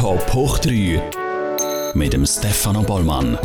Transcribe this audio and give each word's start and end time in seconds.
Top 0.00 0.32
hoch 0.32 0.58
3 0.60 1.92
mit 1.92 2.14
dem 2.14 2.24
Stefano 2.24 2.82
Bollmann. 2.82 3.36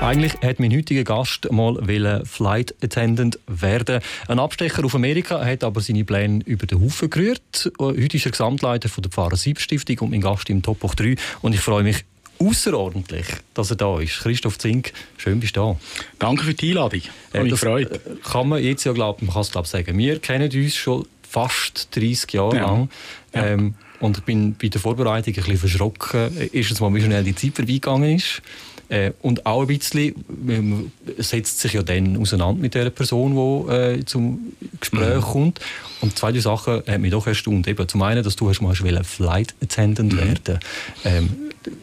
Eigentlich 0.00 0.34
hat 0.44 0.60
mein 0.60 0.72
heutiger 0.72 1.02
Gast 1.02 1.50
mal 1.50 1.76
Flight 2.24 2.72
Attendant 2.80 3.36
werden. 3.48 4.00
Ein 4.28 4.38
Abstecher 4.38 4.84
auf 4.84 4.94
Amerika 4.94 5.44
hat 5.44 5.64
aber 5.64 5.80
seine 5.80 6.04
Pläne 6.04 6.44
über 6.44 6.68
den 6.68 6.84
Haufen 6.84 7.10
gerührt. 7.10 7.72
Heute 7.80 8.16
ist 8.16 8.26
er 8.26 8.30
Gesamtleiter 8.30 8.88
von 8.88 9.02
der 9.02 9.10
Pfarrer 9.10 9.34
Sieb 9.34 9.58
Stiftung 9.60 9.98
und 9.98 10.10
mein 10.10 10.20
Gast 10.20 10.48
im 10.50 10.62
Top 10.62 10.80
hoch 10.84 10.94
3. 10.94 11.16
Und 11.42 11.52
ich 11.52 11.60
freue 11.60 11.82
mich 11.82 12.04
außerordentlich, 12.38 13.26
dass 13.54 13.70
er 13.70 13.76
da 13.76 13.98
ist. 13.98 14.20
Christoph 14.20 14.56
Zink, 14.58 14.92
schön 15.16 15.40
bist 15.40 15.56
du 15.56 15.60
da. 15.62 15.76
Danke 16.20 16.44
für 16.44 16.54
die 16.54 16.68
Einladung. 16.68 17.02
Äh, 17.32 17.42
mich 17.42 17.50
gefreut. 17.50 17.90
Äh, 17.90 17.98
kann 18.22 18.48
man 18.48 18.62
jetzt 18.62 18.84
ja 18.84 18.92
glauben, 18.92 19.26
man 19.26 19.32
kann 19.32 19.42
es 19.42 19.50
glaube 19.50 19.66
sagen. 19.66 19.98
Wir 19.98 20.20
kennen 20.20 20.48
uns 20.48 20.76
schon 20.76 21.08
fast 21.28 21.88
30 21.96 22.32
Jahre 22.34 22.56
ja. 22.56 22.62
lang. 22.62 22.88
Ähm, 23.32 23.74
und 24.00 24.18
ich 24.18 24.24
bin 24.24 24.54
bei 24.60 24.68
der 24.68 24.80
Vorbereitung 24.80 25.34
ein 25.34 25.42
bisschen 25.42 25.58
verschrocken. 25.58 26.36
Ist 26.52 26.70
es 26.70 26.80
mal, 26.80 26.92
wie 26.94 27.02
schnell 27.02 27.24
die 27.24 27.34
Zeit 27.34 27.56
vorbeigegangen 27.56 28.16
ist. 28.16 28.42
Äh, 28.88 29.12
und 29.22 29.44
auch 29.46 29.62
ein 29.62 29.66
bisschen 29.66 30.14
man 30.28 30.92
setzt 31.18 31.58
sich 31.58 31.72
ja 31.72 31.82
dann 31.82 32.16
auseinander 32.18 32.60
mit 32.60 32.74
der 32.74 32.90
Person, 32.90 33.34
die 33.34 33.72
äh, 33.72 34.04
zum 34.04 34.52
Gespräch 34.80 35.16
mhm. 35.16 35.22
kommt. 35.22 35.60
Und 36.02 36.16
zwei 36.16 36.32
Sachen 36.38 36.82
haben 36.86 37.00
mich 37.00 37.10
doch 37.10 37.26
erstaunt. 37.26 37.66
Eben, 37.66 37.88
zum 37.88 38.02
einen, 38.02 38.22
dass 38.22 38.36
du 38.36 38.48
hast 38.48 38.60
mal 38.60 38.74
Flight 39.02 39.54
Attendant 39.60 40.12
mhm. 40.12 40.18
werden 40.18 40.60
ähm, 41.04 41.30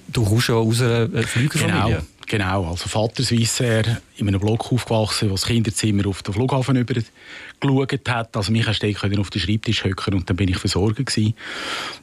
Du 0.08 0.24
kommst 0.24 0.48
ja 0.48 0.56
aus 0.56 0.82
einer 0.82 1.10
Flügerfamilie. 1.24 1.84
Genau. 1.84 2.06
Genau, 2.26 2.70
also 2.70 2.88
Vater 2.88 3.24
Swissair, 3.24 4.02
in 4.16 4.28
einem 4.28 4.40
Block 4.40 4.72
aufgewachsen, 4.72 5.30
wo 5.30 5.34
das 5.34 5.46
Kinderzimmer 5.46 6.08
auf 6.08 6.24
den 6.24 6.34
Flughafen 6.34 6.76
über 6.78 6.96
geschaut 7.60 8.10
hat. 8.10 8.36
Also 8.38 8.52
mich 8.52 8.66
hast 8.66 8.82
du 8.82 9.20
auf 9.20 9.30
den 9.30 9.42
Schreibtisch 9.42 9.84
hocken 9.84 10.14
und 10.16 10.30
dann 10.30 10.38
bin 10.38 10.50
ich 10.50 10.58
versorgt 10.58 11.06
gewesen. 11.06 11.34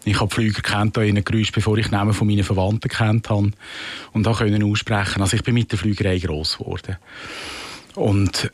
Ich 0.04 0.20
habe 0.20 0.32
Flüger 0.32 0.62
kennt 0.62 0.96
da 0.96 1.02
in 1.02 1.22
Geräusch, 1.22 1.52
bevor 1.52 1.76
ich 1.78 1.90
Namen 1.90 2.12
von 2.12 2.26
meinen 2.26 2.44
Verwandten 2.44 2.88
kennt 2.88 3.28
habe 3.30 3.52
und 4.12 4.26
da 4.26 4.32
können 4.32 4.62
aussprechen. 4.62 5.22
Also 5.22 5.36
ich 5.36 5.42
bin 5.42 5.54
mit 5.54 5.70
der 5.72 5.78
Flügerei 5.78 6.18
groß 6.18 6.58
geworden. 6.58 6.96
Und 7.94 8.50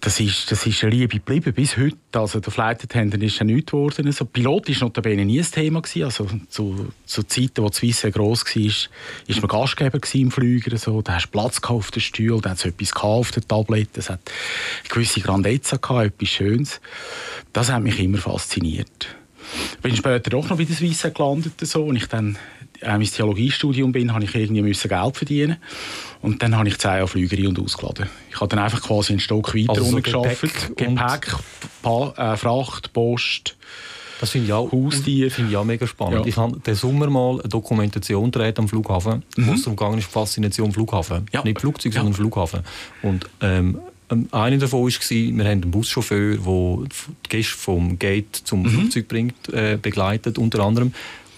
das 0.00 0.20
ist, 0.20 0.50
das 0.50 0.66
ist 0.66 0.82
eine 0.82 0.92
Liebe 0.92 1.18
geblieben 1.18 1.52
bis 1.52 1.76
heute. 1.76 1.96
Also 2.12 2.40
der 2.40 2.52
Flight 2.52 2.84
Attendant 2.84 3.22
ist 3.22 3.38
ja 3.38 3.44
nichts 3.44 3.70
geworden. 3.70 4.06
Also 4.06 4.24
Pilot 4.24 4.68
war 4.68 4.88
notabene 4.88 5.24
nie 5.24 5.40
ein 5.40 5.50
Thema. 5.50 5.80
Gewesen. 5.80 6.04
Also 6.04 6.28
zu, 6.48 6.92
zu 7.06 7.22
Zeiten, 7.22 7.62
wo 7.62 7.70
Swiss 7.70 8.00
sehr 8.00 8.10
gross 8.10 8.44
war, 8.44 8.62
war 8.62 9.40
man 9.40 9.48
Gastgeber 9.48 9.98
im 10.12 10.30
Flüger. 10.30 10.72
Also, 10.72 11.02
da 11.02 11.14
hast 11.14 11.26
du 11.26 11.30
Platz 11.30 11.60
auf 11.62 11.90
den 11.90 12.00
Stuhl, 12.00 12.40
da 12.40 12.50
hat 12.50 12.64
etwas 12.64 12.92
auf 12.94 13.30
der 13.30 13.46
Tablette. 13.46 14.00
Es 14.00 14.10
hat 14.10 14.20
eine 14.24 14.88
gewisse 14.88 15.20
Grandezza, 15.20 15.76
gehabt, 15.76 16.06
etwas 16.06 16.28
Schönes. 16.28 16.80
Das 17.52 17.70
hat 17.70 17.82
mich 17.82 17.98
immer 18.00 18.18
fasziniert. 18.18 19.08
Ich 19.72 19.78
bin 19.78 19.96
später 19.96 20.30
doch 20.30 20.48
noch 20.48 20.56
bei 20.56 20.64
der 20.64 20.76
Swiss 20.76 21.02
gelandet. 21.02 21.54
So, 21.60 21.84
und 21.84 21.96
ich 21.96 22.06
dann 22.06 22.38
äh, 22.84 22.98
mein 22.98 23.04
Theologiestudium 23.04 23.92
bin, 23.92 24.12
habe 24.12 24.24
ich 24.24 24.34
irgendwie 24.34 24.62
müssen 24.62 24.88
Geld 24.88 25.16
verdienen 25.16 25.56
und 26.22 26.42
dann 26.42 26.56
habe 26.56 26.68
ich 26.68 26.78
zehn 26.78 26.92
Jahre 26.92 27.08
Flügerei 27.08 27.48
und 27.48 27.58
ausgeladen. 27.58 28.08
Ich 28.30 28.40
habe 28.40 28.48
dann 28.48 28.58
einfach 28.58 28.82
quasi 28.82 29.12
einen 29.12 29.20
Stock 29.20 29.54
weiter 29.54 29.70
also 29.70 29.84
so 29.84 29.96
Gepäck, 29.96 30.76
Gepäck 30.76 31.36
pa 31.82 32.14
äh, 32.16 32.36
Fracht, 32.36 32.92
Post. 32.92 33.56
Das 34.20 34.30
finde 34.30 34.46
ich 34.46 34.52
auch, 34.52 34.70
Haustier. 34.70 35.30
Finde 35.30 35.50
ich 35.50 35.56
auch 35.56 35.64
mega 35.64 35.86
spannend. 35.86 36.20
Ja. 36.20 36.26
Ich 36.26 36.36
habe 36.36 36.58
den 36.58 36.74
Sommer 36.74 37.10
mal 37.10 37.40
eine 37.40 37.48
Dokumentation 37.48 38.30
gedreht 38.30 38.58
am 38.58 38.68
Flughafen, 38.68 39.22
mhm. 39.36 39.46
wo 39.48 39.52
es 39.52 39.64
darum 39.64 39.92
ging, 39.92 40.00
Faszination 40.00 40.72
Flughafen. 40.72 41.26
Ja. 41.32 41.42
Nicht 41.42 41.60
Flugzeug, 41.60 41.92
ja. 41.92 42.00
sondern 42.00 42.14
Flughafen. 42.14 42.60
Und 43.02 43.28
ähm, 43.40 43.80
eine 44.30 44.58
davon 44.58 44.84
war, 44.84 44.88
wir 44.88 45.44
haben 45.44 45.62
einen 45.62 45.70
Buschauffeur, 45.70 46.36
der 46.36 46.88
die 46.88 47.28
Gäste 47.28 47.56
vom 47.56 47.98
Gate 47.98 48.36
zum 48.36 48.62
mhm. 48.62 48.68
Flugzeug 48.68 49.08
bringt, 49.08 49.52
äh, 49.52 49.78
begleitet, 49.80 50.38
unter 50.38 50.60
anderem. 50.60 50.94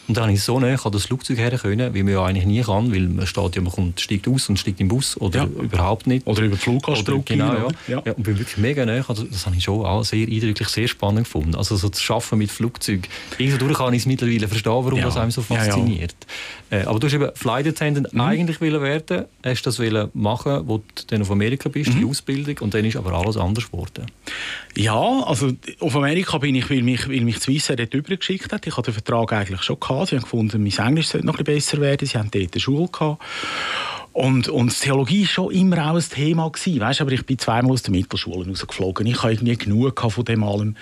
Und 0.09 0.17
dann 0.17 0.25
habe 0.25 0.33
ich 0.33 0.43
so 0.43 0.61
näher 0.61 0.79
an 0.85 0.93
das 0.93 1.07
Flugzeug 1.07 1.39
her 1.39 1.59
können, 1.59 1.93
wie 1.95 2.03
man 2.03 2.13
ja 2.13 2.25
eigentlich 2.25 2.47
nie 2.47 2.63
kann, 2.63 2.93
weil 2.93 3.09
man 3.09 3.27
steht 3.27 3.57
ja, 3.57 3.63
man 3.63 3.73
kommt, 3.73 4.01
steigt 4.01 4.29
aus 4.29 4.49
und 4.49 4.59
steigt 4.59 4.81
im 4.81 4.89
Bus 4.89 5.21
oder 5.21 5.41
ja. 5.41 5.45
überhaupt 5.45 6.07
nicht. 6.07 6.27
Oder 6.27 6.43
über 6.43 6.57
die 6.57 6.63
Fluggastrücke. 6.63 7.35
Genau, 7.35 7.53
ja. 7.53 7.69
ja. 7.89 8.03
ja. 8.05 8.13
Und 8.13 8.23
bin 8.23 8.39
wirklich 8.39 8.57
mega 8.59 8.87
näher. 8.87 9.05
Also, 9.09 9.25
das 9.25 9.47
habe 9.47 9.57
ich 9.57 9.65
schon 9.65 9.85
auch 9.85 10.05
sehr 10.05 10.27
eindrücklich, 10.27 10.69
sehr 10.69 10.89
spannend 10.89 11.25
gefunden. 11.25 11.55
Also 11.55 11.77
so 11.77 11.89
das 11.89 12.09
Arbeiten 12.09 12.39
mit 12.39 12.51
Flugzeug. 12.51 13.09
Irgendwo 13.39 13.73
kann 13.73 13.95
ich 13.95 14.03
es 14.03 14.07
mittlerweile 14.07 14.49
verstehen, 14.49 14.73
warum 14.73 15.01
das 15.01 15.17
einem 15.17 15.31
so 15.31 15.43
fasziniert. 15.43 16.15
Äh, 16.71 16.83
aber 16.83 16.99
du 16.99 17.07
hast 17.07 17.15
eben 17.15 17.31
Flight 17.35 17.67
Attendant 17.67 18.13
mhm. 18.13 18.21
eigentlich 18.21 18.61
werden, 18.61 19.27
hast 19.45 19.63
das 19.63 19.81
machen, 20.15 20.63
wo 20.67 20.79
du 20.79 20.85
dann 21.09 21.23
auf 21.23 21.31
Amerika 21.31 21.69
bist, 21.69 21.95
mhm. 21.95 22.01
die 22.01 22.05
Ausbildung, 22.05 22.59
und 22.61 22.75
dann 22.75 22.85
ist 22.85 22.97
aber 22.97 23.13
alles 23.13 23.37
anders 23.37 23.71
geworden. 23.71 24.07
Ja, 24.77 25.23
also 25.23 25.53
auf 25.81 25.97
Amerika 25.97 26.37
bin 26.37 26.55
ich, 26.55 26.69
weil 26.69 26.83
mich, 26.83 27.09
weil 27.09 27.23
mich 27.23 27.39
Swissair 27.39 27.77
dort 27.77 27.95
übergeschickt 27.95 28.53
hat. 28.53 28.67
Ich 28.67 28.77
hatte 28.77 28.93
den 28.93 28.95
Vertrag 28.95 29.33
eigentlich 29.33 29.63
schon 29.63 29.81
gehabt. 29.81 30.09
Sie 30.09 30.17
haben 30.17 30.23
gefunden, 30.23 30.63
mein 30.63 30.87
Englisch 30.87 31.09
sollte 31.09 31.27
noch 31.27 31.39
ein 31.39 31.45
bisschen 31.45 31.81
besser 31.81 31.81
werden. 31.81 32.07
Sie 32.07 32.19
haben 32.19 32.31
dort 32.31 32.53
eine 32.53 32.61
Schule 32.61 32.89
gehabt. 32.89 33.23
Und, 34.13 34.49
und 34.49 34.79
Theologie 34.79 35.23
war 35.23 35.29
schon 35.29 35.53
immer 35.53 35.91
auch 35.91 35.97
ein 35.97 36.03
Thema. 36.03 36.51
Gewesen, 36.51 36.81
weißt, 36.81 37.01
aber 37.01 37.13
ich 37.13 37.25
bin 37.25 37.39
zweimal 37.39 37.73
aus 37.73 37.83
der 37.83 37.93
Mittelschule 37.93 38.49
rausgeflogen. 38.49 39.07
Ich 39.07 39.23
hatte 39.23 39.33
irgendwie 39.33 39.57
genug 39.57 40.01
von 40.01 40.25
dem 40.25 40.45
allem. 40.45 40.77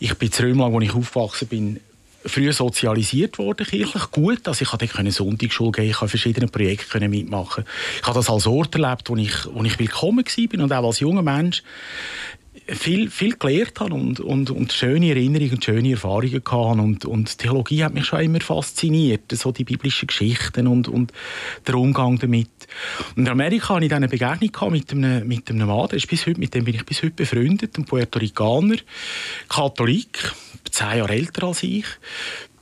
Ich 0.00 0.14
bin 0.14 0.32
zu 0.32 0.42
Römlang, 0.42 0.72
wo 0.72 0.80
ich 0.80 0.94
aufgewachsen 0.94 1.46
bin, 1.46 1.80
früh 2.24 2.52
sozialisiert 2.52 3.38
worden, 3.38 3.66
kirchlich 3.66 4.10
gut. 4.10 4.46
Also 4.48 4.62
ich 4.62 4.68
konnte 4.68 5.12
Sonntagsschule 5.12 5.72
gehen, 5.72 5.90
ich 5.90 5.96
konnte 5.96 6.10
verschiedene 6.10 6.48
Projekte 6.48 7.08
mitmachen. 7.08 7.64
Ich 8.00 8.06
habe 8.06 8.14
das 8.14 8.28
als 8.28 8.46
Ort 8.46 8.74
erlebt, 8.74 9.08
wo 9.08 9.16
ich, 9.16 9.32
wo 9.52 9.62
ich 9.62 9.78
willkommen 9.78 10.24
war 10.24 10.64
und 10.64 10.72
auch 10.72 10.86
als 10.86 11.00
junger 11.00 11.22
Mensch 11.22 11.62
viel, 12.68 13.10
viel 13.10 13.36
gelernt 13.36 13.78
habe 13.78 13.94
und, 13.94 14.20
und, 14.20 14.50
und 14.50 14.72
schöne 14.72 15.10
Erinnerungen 15.10 15.54
und 15.54 15.64
schöne 15.64 15.92
Erfahrungen 15.92 16.42
gehabt 16.42 16.80
und, 16.80 17.04
und 17.04 17.38
Theologie 17.38 17.84
hat 17.84 17.94
mich 17.94 18.06
schon 18.06 18.20
immer 18.20 18.40
fasziniert, 18.40 19.30
so 19.32 19.52
die 19.52 19.64
biblischen 19.64 20.08
Geschichten 20.08 20.66
und, 20.66 20.88
und 20.88 21.12
der 21.66 21.76
Umgang 21.76 22.18
damit. 22.18 22.48
Und 23.14 23.26
in 23.26 23.28
Amerika 23.28 23.74
hatte 23.74 23.84
ich 23.84 23.90
dann 23.90 24.02
eine 24.02 24.08
Begegnung 24.08 24.72
mit 24.72 24.92
einem, 24.92 25.26
mit 25.26 25.48
einem 25.50 25.68
Mann, 25.68 25.88
der 25.88 25.98
ist 25.98 26.08
bis 26.08 26.26
heute, 26.26 26.40
mit 26.40 26.54
dem 26.54 26.64
bin 26.64 26.74
ich 26.74 26.84
bis 26.84 27.02
heute 27.02 27.12
befreundet, 27.12 27.78
ein 27.78 27.84
Puerto 27.84 28.18
Ricaner, 28.18 28.76
Katholik, 29.48 30.32
zehn 30.70 30.98
Jahre 30.98 31.12
älter 31.12 31.46
als 31.46 31.62
ich. 31.62 31.86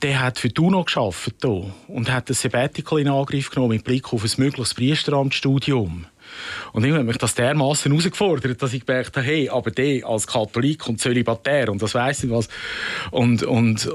Der 0.01 0.21
hat 0.21 0.37
für 0.39 0.49
die 0.49 0.61
UNO 0.61 0.83
gearbeitet 0.83 1.43
und 1.87 2.11
hat 2.11 2.29
ein 2.29 2.33
Sabbatical 2.33 2.99
in 2.99 3.07
Angriff 3.07 3.49
genommen 3.49 3.71
mit 3.71 3.83
Blick 3.83 4.13
auf 4.13 4.23
ein 4.23 4.31
mögliches 4.37 4.75
Priesteramtsstudium. 4.75 6.05
Und 6.73 6.83
ich 6.83 6.91
habe 6.91 7.03
mich 7.03 7.17
das 7.17 7.35
dermaßen 7.35 7.91
herausgefordert, 7.91 8.61
dass 8.61 8.73
ich 8.73 8.85
gemerkt 8.85 9.15
habe, 9.15 9.25
hey, 9.25 9.49
aber 9.49 9.71
der 9.71 10.05
als 10.05 10.27
Katholik 10.27 10.87
und 10.87 10.99
Zölibatär 10.99 11.69
und 11.69 11.81
das 11.81 11.93
weiss 11.93 12.23
ich 12.23 12.29
was. 12.29 12.49
Und, 13.11 13.43
und 13.43 13.89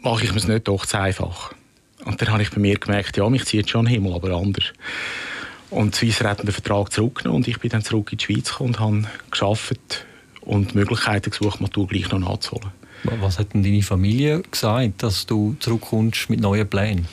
mache 0.00 0.24
ich 0.24 0.30
mir 0.30 0.38
es 0.38 0.48
nicht 0.48 0.68
doch 0.68 0.86
zu 0.86 0.98
einfach. 0.98 1.52
Und 2.04 2.20
dann 2.20 2.32
habe 2.32 2.42
ich 2.42 2.50
bei 2.50 2.60
mir 2.60 2.78
gemerkt, 2.78 3.16
ja, 3.16 3.28
mich 3.28 3.44
zieht 3.44 3.70
schon 3.70 3.86
Himmel, 3.86 4.14
aber 4.14 4.30
anders. 4.36 4.72
Und 5.70 5.94
die 5.94 6.10
Swisser 6.10 6.28
hatten 6.28 6.46
den 6.46 6.52
Vertrag 6.52 6.92
zurückgenommen 6.92 7.38
und 7.38 7.48
ich 7.48 7.58
bin 7.58 7.70
dann 7.70 7.82
zurück 7.82 8.12
in 8.12 8.18
die 8.18 8.24
Schweiz 8.24 8.50
gekommen 8.50 8.74
und 8.74 8.80
habe 8.80 9.04
gearbeitet 9.30 10.06
und 10.42 10.74
Möglichkeiten 10.74 11.30
gesucht, 11.30 11.60
Matur 11.60 11.88
gleich 11.88 12.10
noch 12.10 12.18
nachzuholen. 12.18 12.70
Was 13.20 13.38
hat 13.38 13.54
denn 13.54 13.62
deine 13.62 13.82
Familie 13.82 14.42
gesagt, 14.42 15.02
dass 15.02 15.26
du 15.26 15.56
zurückkommst 15.60 16.30
mit 16.30 16.40
neuen 16.40 16.68
Plänen? 16.68 17.06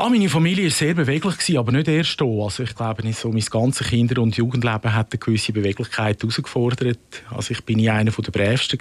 Ah, 0.00 0.08
meine 0.08 0.28
Familie 0.28 0.66
war 0.66 0.70
sehr 0.70 0.94
beweglich, 0.94 1.58
aber 1.58 1.72
nicht 1.72 1.88
erst 1.88 2.20
hier. 2.20 2.44
Also 2.44 2.62
ich 2.62 2.72
glaube, 2.76 3.02
nicht 3.02 3.18
so 3.18 3.32
mein 3.32 3.42
ganzes 3.42 3.88
Kinder- 3.88 4.22
und 4.22 4.36
Jugendleben 4.36 4.94
hat 4.94 5.12
eine 5.12 5.18
gewisse 5.18 5.52
Beweglichkeit 5.52 6.22
herausgefordert. 6.22 7.00
Also 7.32 7.50
ich 7.50 7.66
nie 7.76 7.90
einer 7.90 8.12
der 8.12 8.30
Brävsten. 8.30 8.78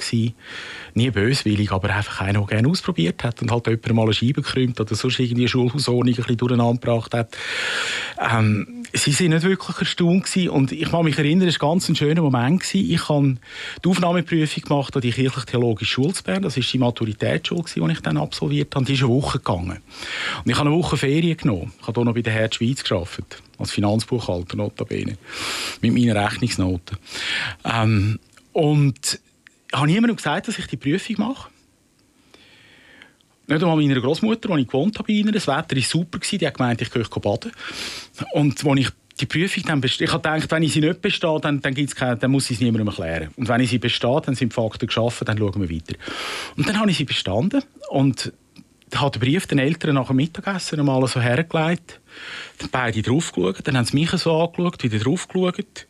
Nie 0.94 1.10
böswillig, 1.10 1.72
aber 1.72 1.90
einfach 1.90 2.22
einer, 2.22 2.42
der 2.42 2.48
gerne 2.48 2.70
ausprobiert 2.70 3.24
hat 3.24 3.42
und 3.42 3.50
halt 3.50 3.66
jemand 3.66 3.94
mal 3.94 4.04
eine 4.04 4.14
Scheibe 4.14 4.44
gekrümmt 4.44 4.80
oder 4.80 4.94
sonst 4.94 5.20
irgendwie 5.20 5.42
eine 5.42 5.48
Schulhausordnung 5.48 6.14
ein 6.14 6.18
bisschen 6.18 6.38
durcheinander 6.38 6.80
gebracht 6.80 7.16
hat. 7.16 7.36
Ähm, 8.20 8.77
sie 8.94 9.20
waren 9.20 9.34
nicht 9.34 9.44
wirklich 9.44 9.78
erstaunt 9.80 10.36
und 10.50 10.72
ich 10.72 10.90
kann 10.90 11.06
mich 11.06 11.18
erinnern, 11.18 11.48
es 11.48 11.60
war 11.60 11.70
ganz 11.70 11.90
ein 11.90 11.96
schöner 11.96 12.22
Moment. 12.22 12.74
Ich 12.74 13.10
habe 13.10 13.38
die 13.84 13.90
Aufnahmeprüfung 13.90 14.64
gemacht 14.64 14.96
an 14.96 15.02
die 15.02 15.12
kirchlich-theologische 15.12 15.92
Schule 15.92 16.14
zu 16.14 16.24
Bern. 16.24 16.44
Das 16.44 16.58
war 16.58 16.64
die 16.64 16.78
Maturitätsschule, 16.78 17.64
die 17.76 17.92
ich 17.92 18.02
dann 18.02 18.18
absolviert 18.18 18.76
habe. 18.76 18.86
Die 18.86 18.94
ist 18.94 19.04
eine 19.04 19.10
Woche 19.10 19.40
gegangen. 19.40 19.82
Und 20.44 20.52
ich 20.52 20.58
habe 20.58 20.70
eine 20.70 20.78
Woche 20.78 20.98
Ferien 20.98 21.38
genommen. 21.38 21.74
Ich 21.82 21.88
habe 21.88 22.00
hier 22.00 22.06
noch 22.06 22.14
bei 22.14 22.22
der 22.22 22.34
Herz 22.34 22.56
Schweiz 22.56 22.84
gearbeitet. 22.84 23.42
Als 23.58 23.72
Finanzbuchhalter, 23.72 24.56
notabene. 24.56 25.18
Mit 25.82 25.94
meinen 25.94 26.16
Rechnungsnoten. 26.16 26.98
Ähm, 27.66 28.20
und 28.54 29.20
ich 29.70 29.78
habe 29.78 29.88
niemandem 29.88 30.16
gesagt, 30.16 30.48
dass 30.48 30.60
ich 30.60 30.68
die 30.68 30.78
Prüfung 30.78 31.16
mache. 31.18 31.50
Nicht 33.50 33.64
einmal 33.64 33.78
meiner 33.78 34.02
Großmutter, 34.02 34.50
als 34.50 34.62
ich 34.62 34.68
gewohnt 34.68 34.98
habe 34.98 35.08
bei 35.08 35.14
ihnen. 35.14 35.32
Das 35.32 35.48
Wetter 35.48 35.76
war 35.76 35.82
super, 35.82 36.20
die 36.20 36.46
hat 36.46 36.54
gemeint, 36.54 36.82
ich 36.82 36.92
gehe 36.92 37.04
baden. 37.04 37.52
Und 38.34 38.66
als 38.66 38.80
ich 38.80 38.90
die 39.20 39.26
Prüfung 39.26 39.64
dann 39.64 39.82
bestehe, 39.82 40.06
ich 40.06 40.14
habe 40.14 40.22
gedacht, 40.22 40.52
wenn 40.52 40.64
ich 40.64 40.74
sie 40.74 40.82
nicht 40.82 41.02
bestehe, 41.02 41.40
dann, 41.42 41.62
dann, 41.62 41.74
gibt's 41.74 41.96
keine, 41.96 42.18
dann 42.18 42.32
muss 42.32 42.50
ich 42.50 42.58
es 42.58 42.62
niemandem 42.62 42.88
erklären. 42.88 43.30
Und 43.36 43.48
wenn 43.48 43.62
ich 43.62 43.70
sie 43.70 43.80
bestehe, 43.80 44.22
dann 44.24 44.36
sind 44.36 44.52
die 44.52 44.56
Fakten 44.56 44.88
geschaffen, 44.88 45.26
dann 45.26 45.38
schauen 45.38 45.62
wir 45.62 45.76
weiter. 45.76 45.96
Und 46.56 46.68
dann 46.68 46.80
habe 46.80 46.92
ich 46.92 46.98
sie 46.98 47.06
bestanden 47.06 47.64
und 47.90 48.32
hat 48.96 49.16
den 49.16 49.20
Brief 49.20 49.48
den 49.48 49.60
Eltern 49.60 49.96
nach 49.96 50.08
dem 50.08 50.18
Mittagessen 50.18 50.80
einmal 50.80 51.06
so 51.08 51.20
hergelegt. 51.20 52.00
Dann 52.60 52.70
beide 52.72 53.02
drauf 53.02 53.32
geschaut, 53.32 53.68
dann 53.68 53.78
haben 53.78 53.86
sie 53.86 53.98
mich 53.98 54.12
so 54.12 54.42
angeschaut, 54.42 54.84
wieder 54.84 55.00
drauf 55.00 55.28
geschaut. 55.28 55.88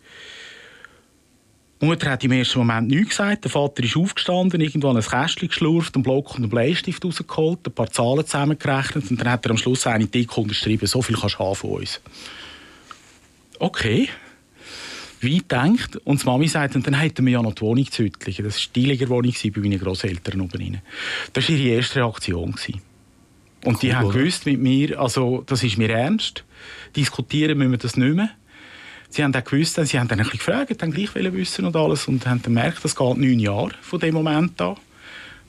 Die 1.80 1.86
Mutter 1.86 2.10
hat 2.10 2.24
im 2.24 2.32
ersten 2.32 2.58
Moment 2.60 2.88
nichts 2.88 3.10
gesagt. 3.10 3.44
Der 3.44 3.52
Vater 3.52 3.84
ist 3.84 3.96
aufgestanden, 3.96 4.62
irgendwann 4.62 4.98
ein 4.98 5.04
Kästchen 5.04 5.48
geschlurft, 5.48 5.96
einen 5.96 6.04
Block 6.04 6.32
und 6.32 6.38
einen 6.38 6.50
Bleistift 6.50 7.06
rausgeholt, 7.06 7.68
ein 7.68 7.74
paar 7.74 7.92
Zahlen 7.92 8.26
zusammengerechnet 8.26 9.12
und 9.12 9.22
dann 9.22 9.30
hat 9.30 9.46
er 9.46 9.52
am 9.52 9.58
Schluss 9.58 9.86
eine 9.86 10.08
dick 10.08 10.36
unterschrieben, 10.36 10.88
so 10.88 11.04
viel 11.04 11.16
kannst 11.16 11.36
du 11.36 11.40
haben 11.40 11.56
von 11.56 11.82
uns. 11.82 12.02
Okay. 13.60 14.10
Wie 15.20 15.40
denkt 15.40 15.98
und 15.98 16.22
die 16.22 16.26
Mami 16.26 16.48
sagt, 16.48 16.76
und 16.76 16.86
dann 16.86 16.96
hätten 16.96 17.26
wir 17.26 17.34
ja 17.34 17.42
noch 17.42 17.54
die 17.54 17.62
Wohnung 17.62 17.90
zu 17.92 18.04
Hüttlichen. 18.04 18.46
Das 18.46 18.54
war 18.54 18.60
die 18.60 18.64
Stillligerwohnung 18.64 19.34
bei 19.44 19.62
meinen 19.62 19.80
Großeltern 19.80 20.42
oben 20.42 20.62
rein. 20.62 20.82
Das 21.34 21.50
war 21.50 21.56
ihre 21.56 21.76
erste 21.76 22.00
Reaktion. 22.00 22.56
Und 23.66 23.74
cool, 23.74 23.80
die 23.82 23.96
haben 23.96 24.12
gewusst 24.12 24.46
mit 24.46 24.60
mir, 24.60 25.00
also 25.00 25.44
das 25.46 25.64
ist 25.64 25.78
mir 25.78 25.90
ernst, 25.90 26.44
diskutieren 26.96 27.58
müssen 27.58 27.72
wir 27.72 27.78
das 27.80 27.98
nicht 27.98 28.16
mehr 28.16 28.30
sie 29.10 29.24
haben 29.24 29.36
auch 29.36 29.44
gewusst, 29.44 29.80
sie 29.84 30.00
haben 30.00 30.08
dann 30.08 30.20
ein 30.20 30.26
bisschen 30.26 30.40
gefragt, 30.40 30.82
haben 30.82 30.92
gleich 30.92 31.14
wissen 31.16 31.66
und 31.66 31.76
alles 31.76 32.08
und 32.08 32.26
haben 32.26 32.42
dann 32.42 32.56
gemerkt, 32.56 32.84
das 32.84 32.96
geht 32.96 33.18
neun 33.18 33.40
Jahre 33.40 33.72
von 33.82 34.00
dem 34.00 34.14
Moment 34.14 34.60
an. 34.62 34.76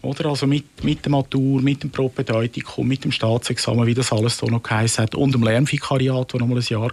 Oder? 0.03 0.27
Also 0.27 0.47
mit, 0.47 0.85
mit 0.85 1.05
der 1.05 1.11
Matur, 1.11 1.61
mit 1.61 1.83
dem 1.83 1.91
Propedeutikum, 1.91 2.87
mit 2.87 3.05
dem 3.05 3.13
Staatsexamen, 3.13 3.87
wie 3.87 3.95
das 3.95 4.13
alles 4.13 4.39
hier 4.39 4.51
noch 4.51 4.63
geheißen 4.63 5.03
hat, 5.03 5.15
und 5.15 5.35
dem 5.35 5.43
Lernvikariat, 5.43 6.33
das 6.33 6.41
noch 6.41 6.47
mal 6.47 6.59
ein 6.59 6.65
Jahr 6.65 6.83
war. 6.83 6.91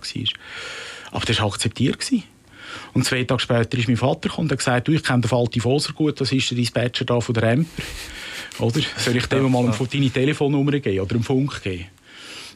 Aber 1.12 1.26
das 1.26 1.40
war 1.40 1.48
akzeptiert. 1.48 2.00
Gewesen. 2.00 2.24
Und 2.94 3.06
zwei 3.06 3.24
Tage 3.24 3.42
später 3.42 3.78
ist 3.78 3.88
mein 3.88 3.98
Vater 3.98 4.30
gekommen 4.30 4.48
und 4.48 4.52
hat 4.52 4.60
gesagt, 4.60 4.88
du, 4.88 4.92
ich 4.92 5.04
kenne 5.04 5.22
den 5.22 5.30
Falti 5.30 5.60
Foser 5.60 5.94
gut, 5.94 6.20
das 6.20 6.32
ist 6.32 6.50
der 6.50 6.58
Dispatcher 6.58 7.06
da 7.06 7.20
von 7.20 7.34
der 7.36 7.44
Emper. 7.44 7.84
Oder? 8.60 8.82
Soll 8.98 9.18
ich 9.18 9.26
dem 9.28 9.52
mal 9.52 9.72
deine 9.92 10.10
Telefonnummer 10.10 10.80
geben 10.80 11.00
oder 11.02 11.16
einen 11.16 11.24
Funk 11.24 11.62
geben? 11.62 11.86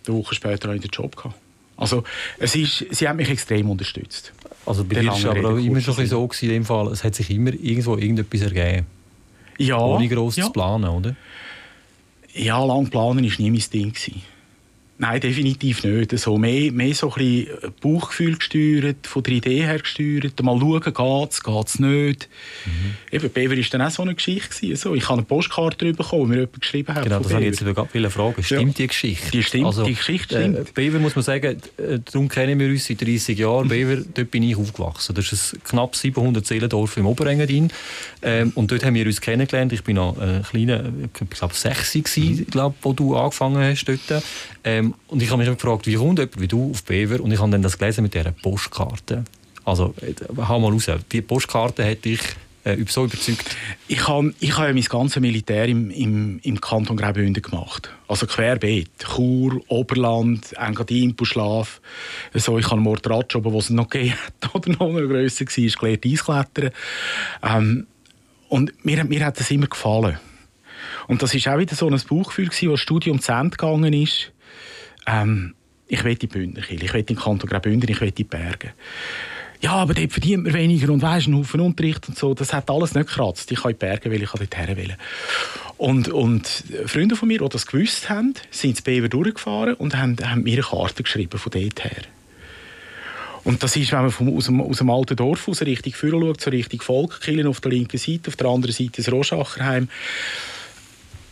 Eine 0.08 0.18
Woche 0.18 0.36
später 0.36 0.70
habe 0.70 0.78
ich 0.78 0.82
den 0.82 0.92
Job 0.92 1.16
gehabt. 1.16 1.36
Also 1.80 2.04
es 2.38 2.56
ist, 2.56 2.86
sie 2.92 3.08
haben 3.08 3.16
mich 3.16 3.30
extrem 3.30 3.70
unterstützt. 3.70 4.34
Also 4.66 4.84
bei 4.84 5.00
dir 5.00 5.08
war 5.08 5.18
es 5.18 5.26
aber 5.26 5.54
auch 5.54 5.58
immer 5.58 5.80
schon 5.80 6.06
so 6.06 6.28
gewesen, 6.28 6.46
in 6.46 6.52
dem 6.52 6.66
Fall, 6.66 6.88
es 6.90 7.04
hat 7.04 7.16
sich 7.16 7.30
immer 7.32 7.52
irgendwo 7.54 7.96
irgendetwas 7.96 8.42
ergeben. 8.42 8.86
Ja. 9.58 9.80
Ohne 9.80 10.08
gross 10.08 10.36
ja. 10.36 10.46
zu 10.46 10.52
planen, 10.52 10.90
oder? 10.90 11.16
Ja, 12.34 12.64
lang 12.64 12.90
planen 12.90 13.26
war 13.26 13.40
nie 13.40 13.52
mein 13.52 13.64
Ding. 13.74 13.94
Gewesen. 13.94 14.22
Nein, 15.02 15.22
definitiv 15.22 15.86
nicht. 15.86 16.20
So, 16.20 16.38
mehr, 16.38 16.74
mehr 16.74 16.94
so 16.94 17.08
ein 17.08 17.14
bisschen 17.14 17.72
Bauchgefühl 17.80 18.36
gesteuert, 18.36 19.08
von 19.08 19.24
der 19.24 19.34
Idee 19.34 19.62
her 19.62 19.80
gesteuert. 19.80 20.44
Mal 20.44 20.60
schauen, 20.60 20.82
geht 20.82 21.32
es, 21.32 21.42
geht 21.42 21.68
es 21.68 21.80
nicht. 21.80 22.30
Mhm. 22.66 22.96
Eben, 23.10 23.30
Bever 23.30 23.56
war 23.56 23.64
dann 23.72 23.82
auch 23.84 23.92
so 23.92 24.04
eine 24.04 24.14
Geschichte. 24.14 24.76
So, 24.76 24.96
ich 24.96 25.04
habe 25.06 25.14
eine 25.14 25.22
Postkarte 25.22 25.94
bekommen, 25.94 26.24
die 26.24 26.30
mir 26.32 26.36
jemand 26.42 26.60
geschrieben 26.60 26.94
hat. 26.94 27.06
Genau, 27.06 27.20
das 27.20 27.32
habe 27.32 27.46
ich 27.46 27.52
jetzt 27.52 27.64
gerade 27.64 28.10
fragen. 28.10 28.44
Stimmt 28.44 28.78
ja. 28.78 28.84
die 28.84 28.88
Geschichte? 28.88 29.32
Die, 29.32 29.42
stimmt, 29.42 29.68
also, 29.68 29.86
die 29.86 29.96
Geschichte 29.96 30.36
stimmt. 30.36 30.58
Äh, 30.58 30.66
Bever 30.74 31.00
muss 31.00 31.16
man 31.16 31.24
sagen, 31.24 31.62
äh, 31.78 32.00
darum 32.04 32.28
kennen 32.28 32.60
wir 32.60 32.68
uns 32.68 32.86
seit 32.86 33.02
30 33.02 33.40
Jahren. 33.40 33.68
Bever, 33.70 34.04
dort 34.14 34.32
bin 34.32 34.44
ich 34.44 34.58
aufgewachsen. 34.58 35.16
Das 35.16 35.32
ist 35.32 35.54
ein 35.54 35.64
knapp 35.64 35.96
700 35.96 36.46
Seelendorf 36.46 36.98
im 36.98 37.06
Oberengadin. 37.06 37.72
Ähm, 38.22 38.52
und 38.54 38.70
dort 38.70 38.84
haben 38.84 38.96
wir 38.96 39.06
uns 39.06 39.22
kennengelernt. 39.22 39.72
Ich 39.72 39.88
war 39.88 39.94
noch 39.94 40.18
ein 40.18 40.44
kleiner, 40.44 40.92
ich 41.04 41.30
glaube, 41.30 41.54
6 41.54 42.18
mhm. 42.18 42.46
glaube, 42.48 42.76
wo 42.82 42.92
du 42.92 43.16
angefangen 43.16 43.64
hast 43.64 43.86
dort. 43.86 44.24
Ähm, 44.66 44.89
und 45.08 45.22
ich 45.22 45.30
habe 45.32 45.44
mich 45.44 45.50
gefragt, 45.50 45.88
wie 45.88 45.96
kommt 45.96 46.20
jemand 46.20 46.40
wie 46.40 46.48
du 46.48 46.72
auf 46.72 46.84
Bever? 46.84 47.22
Und 47.22 47.32
ich 47.32 47.40
habe 47.40 47.52
dann 47.52 47.62
das 47.62 47.78
gelesen 47.78 48.04
mit 48.04 48.14
dieser 48.14 48.32
Postkarte. 48.32 49.26
Also, 49.66 49.94
äh, 50.02 50.14
hau 50.38 50.60
mal 50.60 50.72
raus. 50.72 50.90
Die 51.12 51.22
Postkarte 51.22 51.90
hat 51.90 52.06
dich 52.06 52.22
äh, 52.64 52.78
so 52.88 53.06
überzeugt? 53.06 53.56
Ich 53.88 54.08
habe 54.08 54.34
ich 54.40 54.58
hab 54.58 54.68
ja 54.68 54.74
mein 54.74 54.84
ganzes 54.84 55.22
Militär 55.22 55.66
im, 55.68 55.92
im, 55.92 56.40
im 56.44 56.62
Kanton 56.62 56.98
Graubünden 56.98 57.42
gemacht. 57.42 57.90
Also 58.08 58.28
querbeet. 58.28 58.90
Chur, 59.00 59.62
Oberland, 59.68 60.54
Engadin, 60.58 61.16
Buschlaf. 61.16 61.82
So, 62.34 62.58
ich 62.58 62.70
habe 62.70 62.82
Mordratsch, 62.82 63.36
wo 63.36 63.58
es 63.58 63.70
noch 63.70 63.90
gegeben 63.90 64.16
hat, 64.42 64.56
oder 64.56 64.72
noch 64.72 64.92
grösser 64.94 65.46
war, 65.46 65.80
gelernt 65.80 66.06
Eisklettern. 66.06 66.72
Ähm, 67.44 67.88
und 68.50 68.86
mir, 68.86 69.04
mir 69.04 69.26
hat 69.26 69.40
das 69.40 69.52
immer 69.52 69.68
gefallen. 69.68 70.20
Und 71.08 71.22
das 71.22 71.34
war 71.34 71.54
auch 71.54 71.60
wieder 71.60 71.76
so 71.76 71.90
ein 71.90 72.02
Bauchgefühl, 72.08 72.50
das 72.50 72.80
Studium 72.80 73.22
zu 73.22 73.32
Ende 73.32 73.58
gegangen 73.58 73.94
ist. 73.94 74.32
Ähm, 75.10 75.56
ich 75.88 76.04
will 76.04 76.16
die 76.16 76.28
Bündnerkirche, 76.28 76.86
ich 76.86 76.94
will 76.94 77.04
den 77.04 77.16
Kanton 77.16 77.50
Graubünden, 77.50 77.90
ich 77.90 78.00
will 78.00 78.12
die 78.12 78.24
Berge. 78.24 78.74
Ja, 79.62 79.72
aber 79.72 79.94
dort 79.94 80.12
verdient 80.12 80.44
man 80.44 80.54
weniger 80.54 80.92
und 80.94 81.02
weisst, 81.02 81.28
einen 81.28 81.38
Haufen 81.38 81.60
Unterricht 81.60 82.08
und 82.08 82.18
so. 82.18 82.34
Das 82.34 82.54
hat 82.54 82.70
alles 82.70 82.94
nicht 82.94 83.08
gekratzt. 83.08 83.52
Ich 83.52 83.62
kann 83.62 83.72
in 83.72 83.78
die 83.78 83.86
Berge 83.86 84.10
will, 84.10 84.24
ich 84.24 84.30
kann 84.30 84.40
dort 84.40 84.58
her 84.58 84.78
will. 84.78 84.96
Und, 85.78 86.08
und 86.10 86.64
Freunde 86.86 87.18
von 87.18 87.28
mir, 87.28 87.40
die 87.40 87.50
das 87.50 87.66
gewusst 87.66 88.10
haben, 88.10 88.36
sind 88.52 88.72
ins 88.72 88.82
Bever 88.82 89.10
durchgefahren 89.10 89.74
und 89.74 89.98
haben, 89.98 90.16
haben 90.24 90.44
mir 90.44 90.54
eine 90.54 90.62
Karte 90.62 91.04
geschrieben 91.04 91.38
von 91.38 91.52
dort 91.52 91.84
her. 91.84 92.04
Und 93.44 93.64
das 93.64 93.76
ist, 93.76 93.92
wenn 93.92 94.02
man 94.02 94.12
vom, 94.12 94.36
aus, 94.36 94.46
dem, 94.46 94.62
aus 94.62 94.78
dem 94.78 94.90
alten 94.90 95.16
Dorf 95.16 95.48
aus 95.48 95.62
Richtung 95.62 95.94
Führer 95.94 96.20
schaut, 96.20 96.42
so 96.42 96.50
Richtung 96.52 96.82
Volkkillen 96.82 97.48
auf 97.48 97.60
der 97.62 97.72
linken 97.72 97.98
Seite, 97.98 98.30
auf 98.30 98.36
der 98.36 98.48
anderen 98.48 98.74
Seite 98.74 99.02
das 99.02 99.12
Roschacherheim 99.12 99.90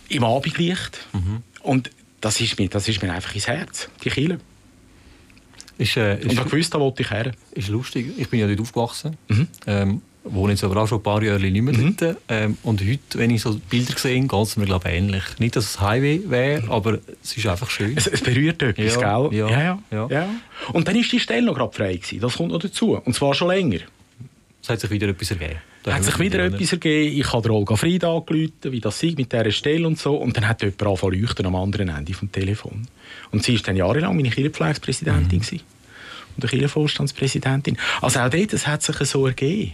im 0.10 0.24
Abendlicht. 0.24 1.08
Mhm. 1.14 1.44
Und 1.62 1.92
das 2.22 2.40
ist, 2.42 2.58
mir, 2.58 2.70
das 2.70 2.88
ist 2.88 3.02
mir 3.02 3.14
einfach 3.14 3.34
ins 3.36 3.48
Herz, 3.48 3.90
die 4.04 4.10
Kille. 4.10 4.40
Ist, 5.78 5.96
äh, 5.98 6.18
ist, 6.18 6.24
und 6.26 6.32
ich 6.34 6.54
wusste, 6.54 6.72
da 6.72 6.80
wollte 6.80 7.04
ich 7.04 7.12
her. 7.12 7.32
Ist 7.52 7.70
lustig. 7.70 8.12
Ich 8.18 8.30
bin 8.30 8.40
ja 8.40 8.48
dort 8.48 8.60
aufgewachsen. 8.60 9.16
Mhm. 9.28 9.48
Ähm, 9.68 10.02
wohne 10.24 10.54
jetzt 10.54 10.64
aber 10.64 10.82
auch 10.82 10.88
schon 10.88 11.00
ein 11.00 11.04
paar 11.04 11.22
Jahre 11.22 11.40
nicht 11.40 11.62
mehr 11.62 11.74
mhm. 11.74 11.96
dort. 11.96 12.18
Ähm, 12.28 12.58
und 12.64 12.82
heute, 12.82 13.00
wenn 13.16 13.30
ich 13.30 13.42
so 13.42 13.60
Bilder 13.70 13.98
sehe, 13.98 14.20
geht 14.20 14.34
es 14.34 14.58
mir 14.58 14.66
glaube 14.66 14.90
ähnlich. 14.90 15.24
Nicht, 15.38 15.56
dass 15.56 15.66
es 15.66 15.80
Highway 15.80 16.22
wäre, 16.26 16.64
mhm. 16.64 16.72
aber 16.72 17.00
es 17.24 17.38
ist 17.38 17.46
einfach 17.46 17.70
schön. 17.70 17.96
Es, 17.96 18.08
es 18.08 18.22
berührt 18.22 18.62
etwas, 18.64 18.96
ja, 18.96 19.20
gell? 19.20 19.38
Ja, 19.38 19.50
ja, 19.50 19.80
ja, 19.92 20.08
ja. 20.10 20.30
Und 20.74 20.88
dann 20.88 20.96
war 20.96 21.04
die 21.04 21.20
Stelle 21.20 21.46
noch 21.46 21.56
gerade 21.56 21.74
frei 21.74 21.96
gewesen. 21.96 22.20
Das 22.20 22.36
kommt 22.36 22.52
noch 22.52 22.60
dazu. 22.60 22.98
Und 22.98 23.14
zwar 23.14 23.34
schon 23.34 23.50
länger. 23.50 23.80
Es 24.62 24.70
hat 24.70 24.80
sich 24.80 24.90
wieder 24.90 25.08
etwas 25.08 25.32
ergeben. 25.32 25.60
Hat 25.94 26.04
sich 26.04 26.20
wieder 26.20 26.44
etwas 26.46 26.72
ergeben. 26.72 27.20
Ich 27.20 27.34
habe 27.34 27.52
Olga 27.52 27.76
Fried 27.76 28.04
angerufen, 28.04 28.52
wie 28.64 28.80
das 28.80 29.00
sei 29.00 29.14
mit 29.18 29.32
dieser 29.32 29.52
Stelle 29.52 29.88
und 29.88 29.98
so. 29.98 30.16
Und 30.16 30.36
dann 30.36 30.48
hat 30.48 30.62
jemand 30.62 30.82
angefangen 30.84 31.22
leuchten 31.22 31.46
am 31.46 31.56
anderen 31.56 31.90
Ende 31.90 32.12
des 32.12 32.32
Telefons. 32.32 32.88
Und 33.32 33.44
sie 33.44 33.56
war 33.56 33.64
dann 33.64 33.76
jahrelang 33.76 34.16
meine 34.16 34.30
Kirchenpflegspräsidentin 34.30 35.40
mhm. 35.40 35.60
und 36.36 36.44
eine 36.44 36.50
Kirchenvorstandspräsidentin. 36.50 37.78
Also 38.02 38.20
auch 38.20 38.30
dort, 38.30 38.54
das 38.54 38.68
hat 38.68 38.84
sich 38.84 38.96
so 38.98 39.26
ergeben. 39.26 39.74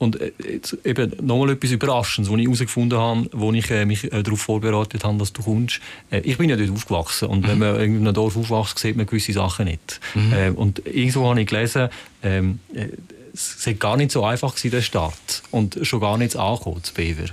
Und 0.00 0.18
äh, 0.18 0.32
jetzt 0.54 0.78
eben 0.84 1.12
nochmal 1.20 1.50
etwas 1.50 1.70
Überraschendes, 1.70 2.32
was 2.32 2.38
ich 2.40 2.46
herausgefunden 2.46 2.98
habe, 2.98 3.28
wo 3.32 3.52
ich 3.52 3.70
äh, 3.70 3.84
mich 3.84 4.10
äh, 4.10 4.22
darauf 4.22 4.40
vorbereitet 4.40 5.04
habe, 5.04 5.18
dass 5.18 5.32
du 5.32 5.42
kommst. 5.42 5.80
Ich 6.10 6.38
bin 6.38 6.48
ja 6.48 6.56
dort 6.56 6.70
aufgewachsen 6.70 7.28
und 7.28 7.42
mhm. 7.42 7.48
wenn 7.48 7.58
man 7.58 7.80
in 7.80 7.96
einem 7.98 8.14
Dorf 8.14 8.34
aufwächst, 8.34 8.78
sieht 8.78 8.96
man 8.96 9.04
gewisse 9.04 9.34
Sachen 9.34 9.66
nicht. 9.66 10.00
Mhm. 10.14 10.32
Äh, 10.32 10.50
und 10.50 10.86
irgendwo 10.86 11.28
habe 11.28 11.42
ich 11.42 11.46
gelesen, 11.46 11.90
ähm, 12.22 12.60
äh, 12.74 12.88
es 13.34 13.66
war 13.66 13.74
gar 13.74 13.96
nicht 13.98 14.10
so 14.10 14.24
einfach 14.24 14.54
gewesen, 14.54 14.70
der 14.70 14.82
Start 14.82 15.42
und 15.50 15.78
schon 15.82 16.00
gar 16.00 16.16
nicht 16.18 16.34
angekommen 16.34 16.82
zu 16.82 16.94
Bever. 16.94 17.26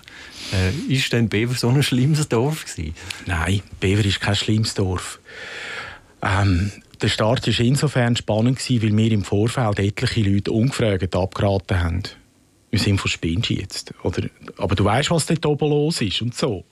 Äh, 0.52 0.94
ist 0.94 1.12
denn 1.14 1.30
Bever 1.30 1.56
so 1.56 1.70
ein 1.70 1.82
schlimmes 1.84 2.28
Dorf 2.28 2.66
gewesen? 2.66 2.94
Nein, 3.26 3.62
Bever 3.80 4.06
ist 4.06 4.20
kein 4.20 4.36
schlimmes 4.36 4.74
Dorf. 4.74 5.20
Ähm, 6.22 6.72
der 7.02 7.10
Start 7.10 7.48
war 7.48 7.66
insofern 7.66 8.16
spannend, 8.16 8.60
gewesen, 8.60 8.84
weil 8.84 8.98
wir 8.98 9.12
im 9.12 9.24
Vorfeld 9.24 9.80
etliche 9.80 10.22
Leute 10.22 10.52
ungefragt 10.52 11.16
abgeraten 11.16 11.80
haben. 11.80 12.04
Wir 12.70 12.80
sind 12.80 13.00
von 13.00 13.10
Spinnst 13.10 13.50
jetzt. 13.50 13.94
Oder, 14.04 14.30
aber 14.58 14.76
du 14.76 14.84
weißt, 14.84 15.10
was 15.12 15.26
dort 15.26 15.46
oben 15.46 15.70
los 15.70 16.02
ist 16.02 16.22
und 16.22 16.36
so 16.36 16.66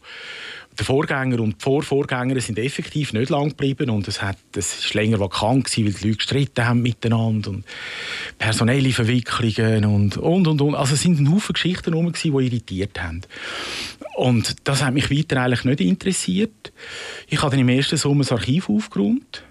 der 0.77 0.85
Vorgänger 0.85 1.39
und 1.39 1.55
die 1.59 1.63
Vorvorgänger 1.63 2.39
sind 2.41 2.59
effektiv 2.59 3.13
nicht 3.13 3.29
lang 3.29 3.49
geblieben 3.49 3.89
und 3.89 4.07
es 4.07 4.21
hat 4.21 4.37
es 4.55 4.79
ist 4.79 4.93
länger 4.93 5.19
vakant 5.19 5.65
gewesen, 5.65 5.85
weil 5.85 5.93
die 5.93 6.07
Leute 6.07 6.17
gestritten 6.17 6.67
haben 6.67 6.81
miteinander 6.81 7.49
und 7.51 7.65
personelle 8.37 8.91
Verwicklungen 8.91 9.85
und 9.85 10.17
und 10.17 10.47
und 10.47 10.61
und. 10.61 10.75
Also 10.75 10.95
es 10.95 11.01
sind 11.01 11.19
ein 11.19 11.31
Haufen 11.31 11.53
Geschichten 11.53 11.93
herum 11.93 12.11
die 12.11 12.27
irritiert 12.27 13.01
haben. 13.01 13.21
Und 14.15 14.55
das 14.67 14.83
hat 14.83 14.93
mich 14.93 15.11
weiter 15.11 15.41
eigentlich 15.41 15.65
nicht 15.65 15.81
interessiert. 15.81 16.73
Ich 17.27 17.41
habe 17.41 17.51
dann 17.51 17.59
im 17.59 17.69
ersten 17.69 17.97
Sommer 17.97 18.23
das 18.23 18.31
Archiv 18.31 18.69
aufgeräumt 18.69 19.43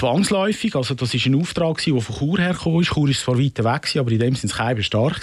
zwangsläufig. 0.00 0.74
Also 0.74 0.94
das 0.94 1.14
ist 1.14 1.26
ein 1.26 1.34
Auftrag, 1.34 1.82
der 1.84 2.00
von 2.00 2.16
Chur 2.16 2.38
hergekommen 2.38 2.80
ist. 2.80 2.88
Chur 2.88 3.08
ist 3.08 3.20
zwar 3.20 3.38
weiter 3.38 3.64
weg, 3.64 3.96
aber 3.96 4.10
in 4.10 4.18
dem 4.18 4.34
sind 4.34 4.52
es 4.52 4.86
stark. 4.86 5.20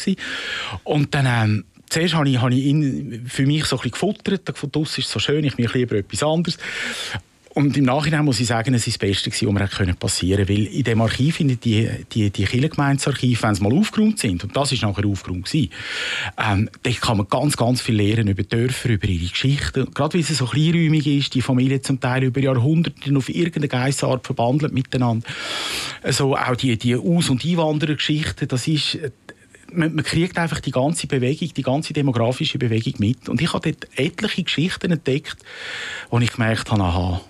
Und 0.84 1.14
dann 1.14 1.26
ähm, 1.26 1.66
zuerst 1.90 2.14
habe 2.14 2.30
ich, 2.30 2.40
habe 2.40 2.54
ich 2.54 2.66
ihn 2.66 3.26
für 3.28 3.46
mich 3.46 3.66
so 3.66 3.78
ein 3.78 3.80
bisschen 3.80 3.92
gefuttert. 3.92 4.46
Gefunden, 4.46 4.84
das 4.84 4.98
ist 4.98 5.10
so 5.10 5.20
schön, 5.20 5.44
ich 5.44 5.58
mache 5.58 5.78
lieber 5.78 5.96
etwas 5.96 6.24
anderes. 6.24 6.58
Und 7.58 7.76
im 7.76 7.86
Nachhinein 7.86 8.24
muss 8.24 8.40
ich 8.40 8.46
sagen, 8.46 8.76
es 8.76 8.86
ist 8.86 9.02
das 9.02 9.08
Beste, 9.10 9.32
was 9.32 9.42
mir 9.42 9.94
passieren 9.96 10.46
konnte. 10.46 10.54
Weil 10.54 10.68
in 10.68 10.84
dem 10.84 11.02
Archiv, 11.02 11.40
in 11.40 11.60
die, 11.60 11.90
die, 12.14 12.30
die 12.30 12.30
Kirchengemeindearchive, 12.30 13.42
wenn 13.42 13.56
sie 13.56 13.64
mal 13.64 13.74
aufgeräumt 13.74 14.20
sind, 14.20 14.44
und 14.44 14.56
das 14.56 14.74
ist 14.74 14.84
nachher 14.84 15.08
aufgeräumt 15.08 15.46
gewesen, 15.46 15.72
ähm, 16.38 16.70
da 16.84 16.92
kann 16.92 17.18
man 17.18 17.28
ganz, 17.28 17.58
ganz 17.58 17.82
viel 17.82 17.96
lernen 17.96 18.28
über 18.28 18.44
Dörfer, 18.44 18.90
über 18.90 19.08
ihre 19.08 19.32
Geschichten. 19.32 19.92
Gerade 19.92 20.14
weil 20.14 20.22
es 20.22 20.38
so 20.38 20.46
kleinräumig 20.46 21.08
ist, 21.08 21.34
die 21.34 21.42
Familie 21.42 21.82
zum 21.82 22.00
Teil 22.00 22.26
über 22.26 22.40
Jahrhunderte 22.40 23.18
auf 23.18 23.28
irgendeine 23.28 23.70
Geissart 23.70 24.28
verbandelt 24.28 24.74
miteinander. 24.74 25.28
Also 26.04 26.38
auch 26.38 26.56
die, 26.58 26.78
die 26.78 26.96
Aus- 26.96 27.32
und 27.32 27.44
Einwanderergeschichten, 27.44 28.48
das 28.50 28.68
ist 28.68 29.00
man, 29.74 29.96
man, 29.96 30.06
kriegt 30.06 30.38
einfach 30.38 30.60
die 30.60 30.72
ganze 30.72 31.08
Bewegung, 31.08 31.52
die 31.56 31.64
ganze 31.64 31.94
demografische 31.94 32.60
Bewegung 32.60 32.94
mit. 33.00 33.28
Und 33.28 33.42
ich 33.42 33.52
habe 33.52 33.72
dort 33.72 33.90
etliche 33.98 34.44
Geschichten 34.44 34.92
entdeckt, 34.92 35.38
wo 36.12 36.20
ich 36.20 36.34
gemerkt 36.34 36.70
habe, 36.70 36.84
aha, 36.84 37.22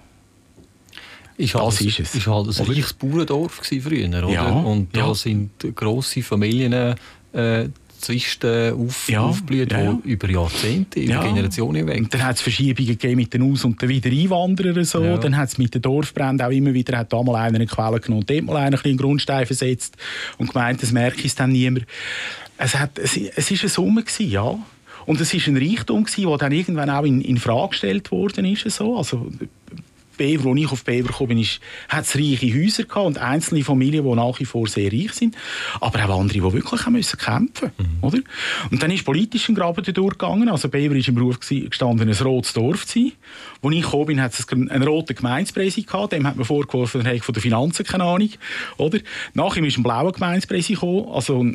ist 1.38 1.56
das 1.56 1.82
ist 1.82 2.00
es. 2.00 2.16
ist 2.16 2.28
halt 2.28 2.48
ein 2.48 2.66
reiches 2.66 2.94
Bauerndorf 2.94 3.62
früher, 3.64 4.08
oder? 4.08 4.30
Ja, 4.30 4.50
und 4.50 4.96
da 4.96 5.08
ja. 5.08 5.14
sind 5.14 5.52
grosse 5.76 6.24
Familien 6.24 6.96
äh, 7.34 7.70
Zwisten 8.00 8.74
auf, 8.74 9.10
ja, 9.10 9.22
aufblüht, 9.22 9.72
ja, 9.72 9.82
ja. 9.82 10.00
über 10.04 10.30
Jahrzehnte, 10.30 11.00
über. 11.00 11.24
Generationen 11.24 11.78
hinweg. 11.78 11.98
Und 11.98 12.14
dann 12.14 12.24
hat 12.24 12.36
es 12.36 12.42
Verschiebungen 12.42 12.92
gegeben 12.92 13.16
mit 13.16 13.34
den 13.34 13.52
Aus- 13.52 13.66
und 13.66 13.82
den 13.82 13.90
Wiedereinwanderern. 13.90 14.86
So. 14.86 15.18
Dann 15.18 15.36
hat 15.36 15.50
es 15.50 15.58
mit 15.58 15.74
den 15.74 15.82
Dorfbränden 15.82 16.46
auch 16.46 16.52
immer 16.52 16.74
wieder, 16.74 16.98
hat 16.98 17.12
da 17.12 17.22
mal 17.24 17.36
einer 17.36 17.56
eine 17.56 17.66
Quelle 17.66 18.00
genommen 18.00 18.22
und 18.22 18.30
dort 18.30 18.44
mal 18.44 18.58
einer 18.58 18.84
einen 18.84 18.98
Grundstein 18.98 19.46
versetzt 19.46 19.98
und 20.38 20.54
gemeint, 20.54 20.84
das 20.84 20.92
merke 20.92 21.22
ich 21.22 21.34
dann 21.36 21.52
niemand. 21.52 21.86
Es, 22.58 22.76
hat, 22.76 22.98
es, 23.00 23.18
es 23.18 23.52
ist 23.52 23.62
eine 23.62 23.70
Summe 23.70 24.04
gewesen, 24.04 24.30
ja. 24.30 24.60
Und 25.06 25.22
es 25.22 25.34
war 25.34 25.42
ein 25.48 25.58
Reichtum, 25.58 26.06
der 26.06 26.38
dann 26.38 26.52
irgendwann 26.52 26.90
auch 26.90 27.04
in, 27.04 27.22
in 27.22 27.38
Frage 27.38 27.70
gestellt 27.70 28.12
worden 28.12 28.46
ist. 28.46 28.70
So. 28.70 28.98
Also, 28.98 29.32
Bever, 30.18 30.50
als 30.50 30.60
ich 30.60 30.72
auf 30.72 30.84
Bever 30.84 31.08
gekommen 31.08 31.30
bin, 31.30 31.48
hat 31.90 32.06
es 32.06 32.16
reiche 32.16 32.54
Häuser 32.54 32.84
gehabt 32.84 33.06
und 33.06 33.18
einzelne 33.18 33.64
Familien, 33.64 34.04
die 34.04 34.16
nach 34.16 34.40
wie 34.40 34.46
vor 34.46 34.68
sehr 34.68 34.92
reich 34.92 35.14
sind, 35.14 35.36
aber 35.80 36.04
auch 36.06 36.20
andere, 36.20 36.40
die 36.40 36.54
wirklich 36.54 36.86
haben 36.86 36.94
müssen 36.94 37.18
kämpfen 37.18 37.72
mhm. 37.78 37.98
oder? 38.02 38.20
Und 38.72 38.82
dann 38.82 38.92
ist 38.92 39.06
politisch 39.06 39.48
ein 39.50 39.56
Graben 39.56 39.84
durchgegangen. 39.84 40.50
Also 40.50 40.70
Bever 40.70 40.96
war 40.96 41.08
im 41.08 41.16
Beruf 41.16 41.40
gestanden, 41.40 42.10
ein 42.10 42.16
rotes 42.16 42.54
Dorf 42.54 42.86
zu 42.86 43.00
sein. 43.00 43.12
Als 43.62 43.76
ich 43.76 43.82
gekommen 43.82 44.06
bin, 44.06 44.22
hat 44.22 44.34
es 44.34 44.48
einen 44.50 44.84
roten 44.84 45.16
Gemeindepräsident 45.16 45.88
gehabt. 45.88 46.14
Dem 46.14 46.28
hat 46.28 46.36
man 46.36 46.46
vorgeworfen, 46.46 47.06
er 47.06 47.22
von 47.22 47.34
den 47.34 47.42
Finanzen 47.42 47.86
keine 47.86 48.04
Ahnung. 48.04 48.30
Oder? 48.78 49.00
Nach 49.34 49.56
ihm 49.56 49.66
ist 49.66 49.78
ein 49.78 49.84
blauer 49.84 50.12
Gemeindepräsident 50.12 50.80
gekommen, 50.80 51.08
also 51.12 51.46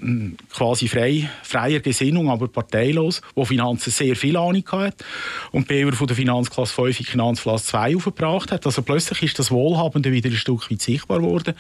quasi 0.53 0.89
frei, 0.89 1.29
freier 1.43 1.81
Gesinnung, 1.81 2.31
aber 2.31 2.49
parteilos, 2.49 3.23
der 3.37 3.47
Finanzen 3.47 3.91
sehr 3.91 4.17
viel 4.17 4.37
Ahnung 4.37 4.65
hatte. 4.71 5.05
Und 5.51 5.69
Bever 5.69 5.93
von 5.93 6.07
der 6.07 6.17
Finanzklasse 6.17 6.75
5 6.75 7.01
in 7.01 7.07
Finanzklasse 7.07 7.67
2 7.67 7.97
aufgebracht 7.97 8.52
hat. 8.53 8.67
Also 8.67 8.83
plötzlich 8.83 9.23
ist 9.23 9.39
das 9.39 9.51
Wohlhabende 9.51 10.13
wieder 10.13 10.31
ein 10.31 10.37
Stück 10.37 10.71
weit 10.71 10.83
sichtbar 10.83 11.21
geworden. 11.21 11.55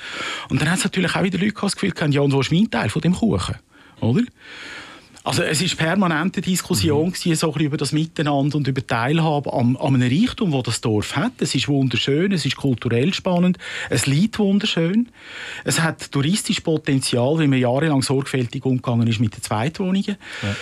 Und 0.48 0.60
dann 0.60 0.70
hat 0.70 0.78
es 0.78 0.84
natürlich 0.84 1.14
auch 1.14 1.22
wieder 1.22 1.38
Leute 1.38 1.54
das 1.60 1.74
Gefühl 1.74 1.90
gehabt, 1.90 2.14
ja, 2.14 2.20
und 2.20 2.32
wo 2.32 2.40
ist 2.40 2.52
mein 2.52 2.70
Teil 2.70 2.88
von 2.88 3.02
dem 3.02 3.14
Kuchen? 3.14 3.56
Oder? 4.00 4.22
Also 5.24 5.44
es 5.44 5.62
ist 5.62 5.76
permanente 5.76 6.40
Diskussion 6.40 7.06
mhm. 7.06 7.12
gewesen, 7.12 7.36
so 7.36 7.54
über 7.56 7.76
das 7.76 7.92
Miteinander 7.92 8.56
und 8.56 8.66
über 8.66 8.84
Teilhabe 8.84 9.52
an, 9.52 9.76
an 9.76 9.94
einem 9.94 10.02
Reichtum, 10.10 10.50
wo 10.50 10.62
das 10.62 10.80
Dorf 10.80 11.14
hat. 11.14 11.34
Es 11.38 11.54
ist 11.54 11.68
wunderschön, 11.68 12.32
es 12.32 12.44
ist 12.44 12.56
kulturell 12.56 13.14
spannend, 13.14 13.58
es 13.88 14.06
liegt 14.06 14.40
wunderschön. 14.40 15.10
Es 15.64 15.80
hat 15.80 16.10
touristisches 16.10 16.64
Potenzial, 16.64 17.38
weil 17.38 17.46
man 17.46 17.60
jahrelang 17.60 18.02
sorgfältig 18.02 18.64
umgegangen 18.64 19.06
ist 19.06 19.20
mit 19.20 19.36
den 19.36 19.42
Zweitwohnungen. 19.42 20.16
Ja. 20.42 20.56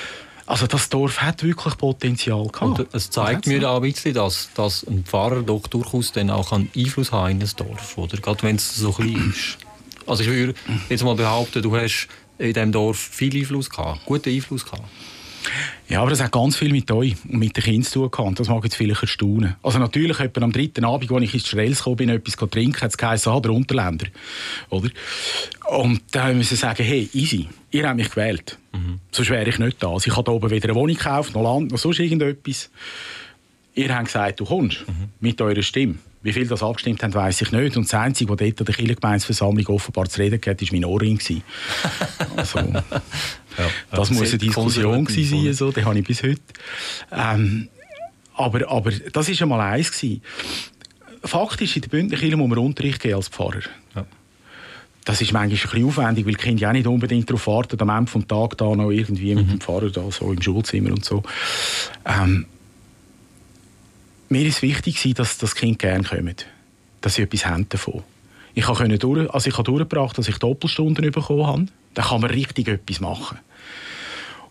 Also 0.50 0.66
das 0.66 0.88
Dorf 0.88 1.23
hat 1.23 1.45
wirklich 1.45 1.78
Potenzial 1.78 2.49
gehabt. 2.49 2.80
Und 2.80 2.92
es 2.92 3.09
zeigt 3.09 3.47
mir 3.47 3.71
auch 3.71 3.76
ein 3.76 3.83
bisschen, 3.83 4.14
dass, 4.14 4.50
dass 4.54 4.83
ein 4.83 5.04
Pfarrer 5.04 5.42
doch 5.42 5.69
durchaus 5.69 6.11
dann 6.11 6.28
auch 6.28 6.50
einen 6.50 6.69
Einfluss 6.76 7.12
haben 7.12 7.30
in 7.30 7.38
das 7.38 7.54
Dorf, 7.54 7.97
oder? 7.97 8.16
Gerade 8.16 8.42
wenn 8.42 8.57
es 8.57 8.75
so 8.75 8.90
klein 8.90 9.33
ist. 9.33 9.59
Also 10.09 10.25
ich 10.25 10.28
würde 10.28 10.54
jetzt 10.88 11.04
mal 11.04 11.14
behaupten, 11.14 11.62
du 11.62 11.76
hast 11.76 12.09
in 12.38 12.52
diesem 12.52 12.73
Dorf 12.73 12.99
viel 12.99 13.37
Einfluss 13.37 13.71
gehabt, 13.71 14.04
guten 14.07 14.28
Einfluss 14.28 14.64
gehabt. 14.64 14.83
Ja, 15.88 16.02
aber 16.02 16.11
das 16.11 16.23
hat 16.23 16.32
ganz 16.32 16.56
viel 16.56 16.70
mit 16.70 16.90
euch 16.90 17.16
und 17.25 17.38
mit 17.38 17.56
den 17.56 17.64
Kindern 17.64 17.82
zu 17.82 18.00
tun 18.00 18.11
gehabt. 18.11 18.40
Das 18.40 18.49
mag 18.49 18.62
jetzt 18.64 18.76
vielleicht 18.76 19.02
erstaunen. 19.02 19.56
Also 19.62 19.78
natürlich, 19.78 20.20
etwa 20.20 20.42
am 20.42 20.52
dritten 20.52 20.85
Abend, 20.85 21.11
als 21.11 21.25
ich 21.25 21.35
ins 21.35 21.49
Strells 21.49 21.78
gekommen 21.78 21.97
bin, 21.97 22.09
etwas 22.11 22.37
trinken, 22.50 22.80
hat 22.80 22.90
es 22.90 22.99
geheißen, 22.99 23.32
ah, 23.32 23.40
der 23.40 23.50
Unterländer. 23.50 24.06
Oder? 24.68 24.90
Und 25.70 26.02
dann 26.12 26.37
müssen 26.37 26.50
wir 26.50 26.59
sagen, 26.59 26.85
hey, 26.85 27.09
easy, 27.12 27.49
ihr 27.70 27.88
habt 27.88 27.97
mich 27.97 28.11
gewählt. 28.11 28.59
Mhm. 28.73 29.00
Sonst 29.11 29.30
wäre 29.30 29.49
ich 29.49 29.59
nicht 29.59 29.82
da. 29.82 29.88
Also 29.88 30.11
ich 30.11 30.16
habe 30.16 30.30
hier 30.30 30.37
oben 30.37 30.50
weder 30.50 30.68
eine 30.68 30.75
Wohnung 30.75 30.97
gekauft, 30.97 31.35
noch 31.35 31.42
Land, 31.42 31.73
noch 31.73 31.78
sonst 31.78 31.99
irgendetwas. 31.99 32.70
Ihr 33.75 33.94
habt 33.94 34.06
gesagt, 34.06 34.40
du 34.40 34.44
kommst 34.44 34.87
mhm. 34.87 35.09
mit 35.20 35.40
eurer 35.40 35.62
Stimme. 35.62 35.97
Wie 36.22 36.32
viel 36.32 36.46
das 36.46 36.62
abgestimmt 36.62 37.02
haben, 37.02 37.14
weiß 37.14 37.40
ich 37.40 37.52
nicht. 37.52 37.76
Und 37.76 37.84
das 37.84 37.94
Einzige, 37.94 38.30
was 38.30 38.36
dort 38.36 38.60
an 38.60 38.66
der 38.66 38.74
Kirchengemeinsversammlung 38.74 39.66
offenbar 39.68 40.08
zu 40.08 40.20
reden 40.20 40.38
hatte, 40.44 40.66
war 40.66 40.72
mein 40.72 40.84
Ohrring. 40.84 41.18
Also, 42.36 42.58
ja, 42.58 42.80
das 43.90 44.10
muss 44.10 44.28
eine 44.28 44.38
Diskussion 44.38 45.06
sein, 45.06 45.52
so, 45.54 45.72
die 45.72 45.84
habe 45.84 45.98
ich 45.98 46.06
bis 46.06 46.22
heute. 46.22 46.40
Ähm, 47.10 47.68
aber, 48.34 48.68
aber 48.70 48.90
das 48.90 49.28
war 49.28 49.42
einmal 49.42 49.60
eins. 49.60 49.92
Gewesen. 49.92 50.22
Faktisch 51.24 51.76
in 51.76 51.82
der 51.82 51.88
Bündnerkirche 51.88 52.36
muss 52.36 52.48
man 52.48 52.58
Unterricht 52.58 53.00
geben 53.00 53.16
als 53.16 53.28
Pfarrer. 53.28 53.60
Ja. 53.94 54.06
Das 55.04 55.20
ist 55.20 55.32
manchmal 55.32 55.58
ein 55.58 55.68
bisschen 55.68 55.86
aufwendig, 55.86 56.26
weil 56.26 56.34
die 56.34 56.42
Kinder 56.42 56.62
ja 56.62 56.72
nicht 56.72 56.86
unbedingt 56.86 57.28
darauf 57.28 57.46
warten, 57.46 57.80
am 57.80 57.88
Ende 57.88 58.12
des 58.12 58.26
Tages 58.26 58.56
da 58.58 58.74
noch 58.74 58.90
irgendwie 58.90 59.34
mhm. 59.34 59.40
mit 59.40 59.50
dem 59.50 59.60
Pfarrer 59.60 59.90
da 59.90 60.10
so 60.10 60.32
im 60.32 60.40
Schulzimmer 60.40 60.90
und 60.90 61.04
so. 61.04 61.22
Ähm, 62.04 62.46
mir 64.30 64.46
ist 64.46 64.62
wichtig, 64.62 65.14
dass 65.14 65.38
das 65.38 65.54
Kind 65.54 65.78
gerne 65.78 66.04
kommt. 66.04 66.46
Dass 67.00 67.16
sie 67.16 67.22
etwas 67.22 67.46
haben 67.46 67.68
davon. 67.68 68.02
Ich 68.54 68.66
habe, 68.66 68.99
durch, 68.99 69.30
also 69.30 69.49
ich 69.49 69.54
habe 69.54 69.64
durchgebracht, 69.64 70.16
dass 70.16 70.28
ich 70.28 70.38
Doppelstunden 70.38 71.10
bekommen 71.10 71.46
habe. 71.46 71.66
Dann 71.94 72.04
kann 72.04 72.20
man 72.20 72.30
richtig 72.30 72.68
etwas 72.68 73.00
machen. 73.00 73.38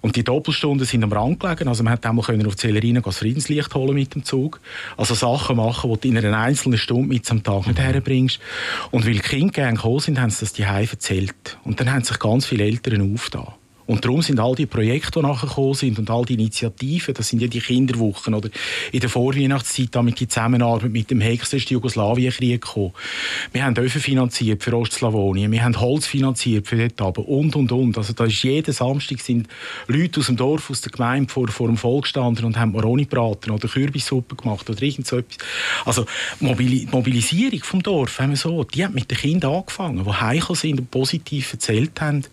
Und 0.01 0.15
die 0.15 0.23
Doppelstunden 0.23 0.85
sind 0.85 1.03
am 1.03 1.11
Rand 1.11 1.39
gelegen. 1.39 1.67
Also 1.67 1.83
man 1.83 1.99
konnte 1.99 2.09
auch 2.09 2.47
auf 2.47 2.55
die 2.55 2.61
Zellerine 2.61 3.01
das 3.01 3.17
Friedenslicht 3.17 3.73
holen 3.75 3.95
mit 3.95 4.15
dem 4.15 4.23
Zug. 4.23 4.61
Also 4.95 5.13
Sachen 5.13 5.57
machen, 5.57 5.91
die 5.91 5.99
du 5.99 6.07
in 6.07 6.17
einer 6.17 6.37
einzelnen 6.37 6.77
Stunde 6.77 7.07
mit 7.07 7.29
am 7.29 7.43
Tag 7.43 7.67
nicht 7.67 7.79
mhm. 7.79 7.83
herbringst. 7.83 8.39
Und 8.91 9.05
weil 9.05 9.13
die 9.13 9.19
Kinder 9.19 9.51
gerne 9.51 9.75
gekommen 9.75 9.99
sind, 9.99 10.19
haben 10.19 10.29
sie 10.29 10.41
das 10.41 10.53
die 10.53 10.63
erzählt. 10.63 11.57
Und 11.65 11.79
dann 11.79 11.91
haben 11.91 12.03
sich 12.03 12.17
ganz 12.19 12.45
viele 12.45 12.63
Eltern 12.63 13.13
aufgetan. 13.13 13.53
Und 13.89 14.05
darum 14.05 14.21
sind 14.21 14.39
all 14.39 14.53
die 14.53 14.67
Projekte, 14.67 15.19
die 15.19 15.25
nachher 15.25 15.47
gekommen 15.47 15.73
sind 15.73 15.97
und 15.97 16.11
all 16.11 16.23
die 16.23 16.35
Initiativen, 16.35 17.11
das 17.15 17.29
sind 17.29 17.41
ja 17.41 17.47
die 17.47 17.59
Kinderwochen 17.59 18.35
oder 18.35 18.51
in 18.91 18.99
der 18.99 19.09
Vorweihnachtszeit 19.09 19.87
damit 19.93 20.19
die 20.19 20.27
Zusammenarbeit 20.27 20.91
mit 20.91 21.09
dem 21.09 21.21
Hexest 21.21 21.71
Jugoslawienkrieg 21.71 22.61
gekommen. 22.61 22.93
Wir 23.51 23.63
haben 23.63 23.75
Öfen 23.77 23.99
finanziert 23.99 24.61
für 24.63 24.77
Ostslawonien, 24.77 25.51
wir 25.51 25.63
haben 25.63 25.79
Holz 25.79 26.05
finanziert 26.05 26.67
für 26.67 26.87
dort 26.87 27.17
oben 27.17 27.25
und 27.25 27.55
und 27.55 27.71
und. 27.71 27.97
Also 27.97 28.13
da 28.13 28.25
ist 28.25 28.43
jeden 28.43 28.71
Samstag 28.71 29.21
sind 29.21 29.47
Leute 29.87 30.19
aus 30.19 30.27
dem 30.27 30.37
Dorf, 30.37 30.69
aus 30.69 30.81
der 30.81 30.91
Gemeinde 30.91 31.33
vor, 31.33 31.47
vor 31.47 31.65
dem 31.65 31.77
Volk 31.77 32.03
gestanden 32.03 32.45
und 32.45 32.59
haben 32.59 32.73
Moroni 32.73 33.05
braten 33.05 33.49
oder 33.49 33.67
Kürbissuppe 33.67 34.35
gemacht 34.35 34.69
oder 34.69 34.83
irgend 34.83 35.07
so 35.07 35.17
etwas. 35.17 35.39
Also 35.85 36.05
Mobili 36.39 36.87
Mobilisierung 36.91 37.63
vom 37.63 37.81
Dorf, 37.81 38.19
haben 38.19 38.29
wir 38.29 38.37
so, 38.37 38.63
die 38.65 38.85
hat 38.85 38.93
mit 38.93 39.09
den 39.09 39.17
Kindern 39.17 39.55
angefangen, 39.55 40.03
die 40.03 40.11
heimgekommen 40.11 40.59
sind 40.59 40.79
und 40.79 40.91
positiv 40.91 41.53
erzählt 41.53 41.99
haben 41.99 42.23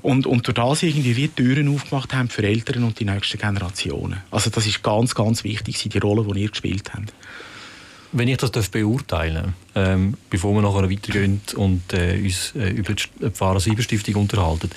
und, 0.00 0.26
und 0.26 0.46
durch 0.46 0.54
das 0.54 0.85
irgendwie 0.86 1.16
wie 1.16 1.28
Türen 1.28 1.74
aufgemacht 1.74 2.14
haben 2.14 2.28
für 2.28 2.42
Eltern 2.42 2.84
und 2.84 2.98
die 2.98 3.04
nächsten 3.04 3.38
Generationen. 3.38 4.22
Also 4.30 4.50
das 4.50 4.66
ist 4.66 4.82
ganz, 4.82 5.14
ganz 5.14 5.44
wichtig, 5.44 5.88
die 5.88 5.98
Rolle, 5.98 6.26
die 6.32 6.42
ihr 6.42 6.50
gespielt 6.50 6.92
habt. 6.94 7.12
Wenn 8.12 8.28
ich 8.28 8.38
das 8.38 8.68
beurteilen 8.68 9.54
darf, 9.74 9.88
ähm, 9.88 10.14
bevor 10.30 10.54
wir 10.54 10.62
nachher 10.62 10.90
weitergehen 10.90 11.40
und 11.56 11.92
äh, 11.92 12.18
uns 12.22 12.54
äh, 12.54 12.70
über 12.70 12.94
die 12.94 13.30
Pfarrer 13.30 13.60
Sieberstiftung 13.60 14.14
unterhalten. 14.14 14.70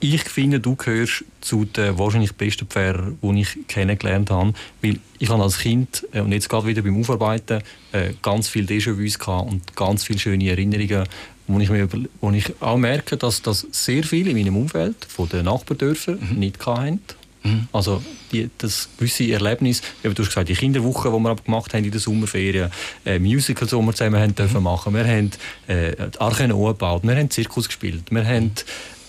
Ich 0.00 0.24
finde, 0.24 0.60
du 0.60 0.74
gehörst 0.74 1.24
zu 1.40 1.64
den 1.64 1.98
wahrscheinlich 1.98 2.34
besten 2.34 2.66
Pfarrern, 2.66 3.16
die 3.22 3.40
ich 3.40 3.56
kennengelernt 3.68 4.30
habe. 4.30 4.52
Weil 4.82 4.98
ich 5.18 5.30
habe 5.30 5.42
als 5.42 5.58
Kind 5.58 6.06
äh, 6.12 6.20
und 6.20 6.32
jetzt 6.32 6.48
gerade 6.48 6.66
wieder 6.66 6.82
beim 6.82 7.00
Aufarbeiten 7.00 7.62
äh, 7.92 8.12
ganz 8.20 8.48
viel 8.48 8.66
Déjà-vus 8.66 9.16
und 9.46 9.74
ganz 9.76 10.04
viele 10.04 10.18
schöne 10.18 10.50
Erinnerungen 10.50 11.04
wo 11.46 11.58
ich, 11.60 11.70
mir 11.70 11.88
wo 12.20 12.30
ich 12.30 12.52
auch 12.60 12.76
merke, 12.76 13.16
dass 13.16 13.42
das 13.42 13.66
sehr 13.70 14.04
viele 14.04 14.30
in 14.30 14.36
meinem 14.36 14.56
Umfeld, 14.56 14.96
von 15.08 15.28
den 15.28 15.44
Nachbardörfern, 15.44 16.18
mhm. 16.20 16.38
nicht 16.38 16.64
hatten. 16.64 17.00
Mhm. 17.42 17.68
Also 17.72 18.02
die, 18.32 18.48
das 18.58 18.88
gewisse 18.96 19.30
Erlebnis, 19.30 19.82
du 20.02 20.10
hast 20.10 20.16
gesagt, 20.16 20.48
die 20.48 20.54
Kinderwoche, 20.54 21.10
die 21.10 21.18
wir 21.18 21.36
gemacht 21.36 21.74
haben 21.74 21.84
in 21.84 21.90
der 21.90 22.00
Sommerferien, 22.00 22.70
äh, 23.04 23.18
Musicals, 23.18 23.70
die 23.70 23.76
wir 23.76 23.92
zusammen 23.92 24.20
haben 24.20 24.34
dürfen 24.34 24.58
mhm. 24.58 24.62
machen, 24.62 24.94
wir 24.94 25.04
haben 25.04 25.30
äh, 25.66 25.94
Arche 26.18 26.48
Noah 26.48 26.72
gebaut, 26.72 27.02
wir 27.04 27.16
haben 27.16 27.30
Zirkus 27.30 27.66
gespielt, 27.66 28.04
wir 28.10 28.26
haben 28.26 28.52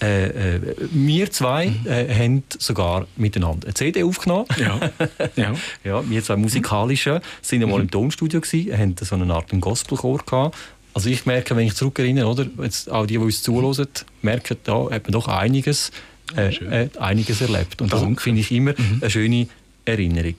äh, 0.01 0.55
äh, 0.55 0.61
wir 0.91 1.31
zwei 1.31 1.67
mhm. 1.67 1.87
äh, 1.87 2.13
haben 2.13 2.43
sogar 2.59 3.07
miteinander 3.15 3.67
eine 3.67 3.73
CD 3.73 4.03
aufgenommen. 4.03 4.45
Ja. 4.57 4.79
ja. 5.37 5.53
ja 5.85 6.09
wir 6.09 6.23
zwei 6.23 6.35
musikalische 6.35 7.21
sind 7.41 7.63
einmal 7.63 7.79
im 7.79 7.89
Tonstudio 7.89 8.41
gewesen, 8.41 8.77
haben 8.77 8.95
so 8.99 9.15
eine 9.15 9.33
Art 9.33 9.49
Gospelchor 9.61 10.19
gehabt 10.25 10.55
also 10.95 11.09
ich 11.09 11.25
merke, 11.25 11.55
wenn 11.57 11.67
ich 11.67 11.75
zurückerinnere, 11.75 12.25
oder, 12.25 12.47
jetzt 12.63 12.89
auch 12.89 13.05
die, 13.05 13.15
die 13.15 13.17
uns 13.19 13.43
zuhören, 13.43 13.87
merken, 14.21 14.55
da 14.63 14.89
hat 14.89 15.03
man 15.03 15.11
doch 15.11 15.27
einiges, 15.27 15.91
äh, 16.37 16.55
äh, 16.55 16.89
einiges 16.97 17.41
erlebt. 17.41 17.81
Und 17.81 17.91
Danke. 17.91 18.15
das 18.15 18.23
finde 18.23 18.39
ich 18.39 18.51
immer 18.51 18.71
mhm. 18.77 18.99
eine 19.01 19.09
schöne 19.09 19.47
Erinnerung. 19.83 20.35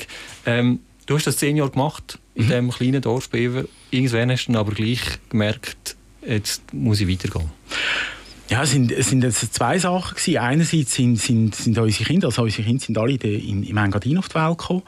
Ähm, 0.46 0.80
du 1.04 1.14
hast 1.14 1.26
das 1.26 1.36
zehn 1.36 1.58
Jahre 1.58 1.70
gemacht 1.70 2.18
in 2.34 2.44
mhm. 2.44 2.48
diesem 2.48 2.70
kleinen 2.70 3.02
Dorf 3.02 3.28
Bever. 3.28 3.64
Irgendwann 3.90 4.30
hast 4.30 4.46
du 4.46 4.58
aber 4.58 4.72
gleich 4.72 5.00
gemerkt, 5.28 5.94
jetzt 6.26 6.72
muss 6.72 7.02
ich 7.02 7.08
weitergehen. 7.08 7.50
Ja, 8.48 8.62
es 8.62 8.70
sind, 8.70 8.92
es 8.92 9.08
sind 9.08 9.24
jetzt 9.24 9.54
zwei 9.54 9.76
Sachen 9.76 10.14
gewesen. 10.14 10.38
Einerseits 10.38 10.94
sind, 10.94 11.16
sind, 11.16 11.54
sind 11.56 11.76
unsere 11.76 12.04
Kinder, 12.04 12.28
also 12.28 12.42
unsere 12.42 12.62
Kinder 12.62 12.84
sind 12.84 12.96
alle 12.96 13.14
in, 13.14 13.64
im 13.64 13.76
Engadin 13.76 14.18
auf 14.18 14.28
die 14.28 14.36
Welt 14.36 14.58
gekommen. 14.58 14.82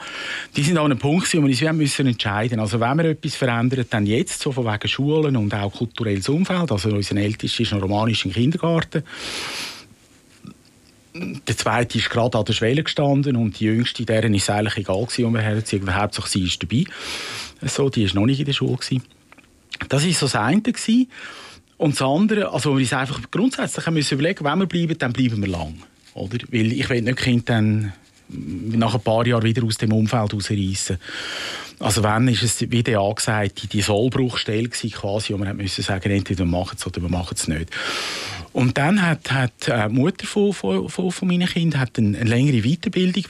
Die 0.55 0.63
sind 0.63 0.79
an 0.79 0.85
einem 0.85 0.99
Punkt, 0.99 1.27
wo 1.35 1.43
wir 1.43 1.49
uns 1.49 1.77
müssen 1.77 2.07
entscheiden 2.07 2.61
Also 2.61 2.79
wenn 2.79 2.97
wir 2.99 3.07
etwas 3.07 3.35
verändern, 3.35 3.85
dann 3.91 4.07
jetzt, 4.07 4.43
so 4.43 4.53
von 4.53 4.65
wegen 4.65 4.87
Schulen 4.87 5.37
und 5.37 5.53
auch 5.55 5.73
kulturelles 5.73 6.29
Umfeld. 6.29 6.71
Also 6.71 6.91
unser 6.91 7.17
Ältester 7.17 7.63
ist 7.65 7.73
noch 7.73 7.83
romanisch 7.83 8.25
im 8.25 8.33
Kindergarten. 8.33 9.03
Der 11.15 11.57
zweite 11.57 11.99
ist 11.99 12.11
gerade 12.11 12.39
an 12.39 12.45
der 12.45 12.53
Schwelle 12.53 12.85
gestanden 12.85 13.35
und 13.35 13.59
die 13.59 13.65
jüngste, 13.65 14.05
deren 14.05 14.35
ist 14.35 14.45
es 14.45 14.51
eigentlich 14.51 14.77
egal 14.77 15.05
gewesen, 15.05 15.25
um 15.25 15.35
wir 15.35 15.41
herziehen. 15.41 15.97
Hauptsache 15.97 16.29
sie 16.29 16.45
ist 16.45 16.63
dabei. 16.63 16.85
So, 17.63 17.91
die 17.91 18.05
ist 18.05 18.15
noch 18.15 18.27
nicht 18.27 18.39
in 18.39 18.47
der 18.47 18.53
Schule 18.53 18.77
gewesen. 18.77 19.03
Das 19.89 20.05
war 20.05 20.13
so 20.13 20.27
das 20.27 20.37
eine 20.37 20.63
gewesen. 20.63 21.09
Und 21.79 21.95
das 21.95 22.03
andere, 22.03 22.53
also 22.53 22.75
wir 22.75 22.81
uns 22.81 22.93
einfach 22.93 23.21
grundsätzlich 23.31 23.87
müssen 23.91 24.15
überlegen, 24.15 24.45
wenn 24.45 24.59
wir 24.59 24.67
bleiben, 24.67 24.99
dann 24.99 25.13
bleiben 25.13 25.41
wir 25.41 25.49
lang. 25.49 25.75
Oder? 26.15 26.39
Weil 26.51 26.73
ich 26.73 26.91
will 26.91 27.03
nicht 27.03 27.19
Kind 27.19 27.49
dann 27.49 27.93
nach 28.29 28.95
ein 28.95 29.01
paar 29.01 29.27
Jahren 29.27 29.45
wieder 29.45 29.65
aus 29.65 29.79
dem 29.79 29.93
Umfeld 29.93 30.35
rausreißen. 30.35 30.99
Also 31.79 32.03
wenn 32.03 32.29
ist 32.29 32.43
es, 32.43 32.61
wie 32.71 32.83
der 32.83 32.99
angesagt, 32.99 33.73
die 33.73 33.81
Sollbruchstelle 33.81 34.69
quasi, 34.69 35.33
wo 35.33 35.39
man 35.39 35.57
müssen 35.57 35.83
sagen, 35.83 36.11
entweder 36.11 36.41
wir 36.41 36.47
machen 36.47 36.77
es 36.77 36.87
oder 36.87 37.01
wir 37.01 37.09
machen 37.09 37.35
es 37.37 37.47
nicht. 37.47 37.71
Und 38.53 38.77
dann 38.77 39.01
hat, 39.01 39.31
hat 39.31 39.69
die 39.69 39.89
Mutter 39.95 40.27
von, 40.27 40.53
von, 40.53 40.89
von 40.89 41.29
meinen 41.29 41.47
Kindern 41.47 41.81
hat 41.81 41.97
eine, 41.97 42.19
eine 42.19 42.29
längere 42.29 42.63
Weiterbildung 42.63 43.25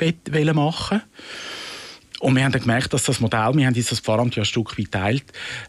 machen 0.54 1.02
und 2.20 2.34
wir 2.34 2.44
haben 2.44 2.52
dann 2.52 2.62
gemerkt, 2.62 2.92
dass 2.92 3.04
das 3.04 3.20
Modell, 3.20 3.54
wir 3.54 3.66
haben 3.66 3.74
jetzt 3.74 3.92
das 3.92 4.00
Pfarramt 4.00 4.34
ja 4.34 4.42
ein 4.42 4.46
Stück 4.46 4.78
weit 4.78 4.90
teilt, 4.90 5.24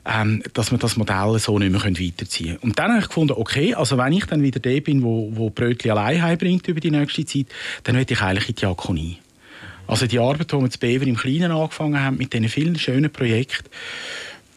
ähm, 0.05 0.41
dass 0.53 0.71
wir 0.71 0.79
das 0.79 0.97
Modell 0.97 1.37
so 1.37 1.59
nicht 1.59 1.71
mehr 1.71 1.83
weiterziehen 1.83 2.47
können. 2.47 2.59
Und 2.61 2.79
dann 2.79 2.91
habe 2.91 3.01
ich 3.01 3.07
gefunden, 3.07 3.33
okay, 3.37 3.75
also 3.75 3.97
wenn 3.97 4.13
ich 4.13 4.25
dann 4.25 4.41
wieder 4.41 4.59
der 4.59 4.81
bin, 4.81 5.03
wo, 5.03 5.29
wo 5.33 5.49
Brötchen 5.49 5.91
allein 5.91 6.21
heimbringt 6.21 6.67
über 6.67 6.79
die 6.79 6.91
nächste 6.91 7.25
Zeit, 7.25 7.47
dann 7.83 7.95
möchte 7.95 8.13
ich 8.13 8.21
eigentlich 8.21 8.49
in 8.49 8.55
die 8.55 8.61
Diakonie. 8.61 9.17
Also 9.85 10.05
die 10.05 10.19
Arbeit, 10.19 10.51
die 10.51 10.55
wir 10.55 10.69
zu 10.69 10.79
Bever 10.79 11.07
im 11.07 11.17
Kleinen 11.17 11.51
angefangen 11.51 11.99
haben, 11.99 12.17
mit 12.17 12.33
diesen 12.33 12.47
vielen 12.49 12.77
schönen 12.77 13.11
Projekten, 13.11 13.69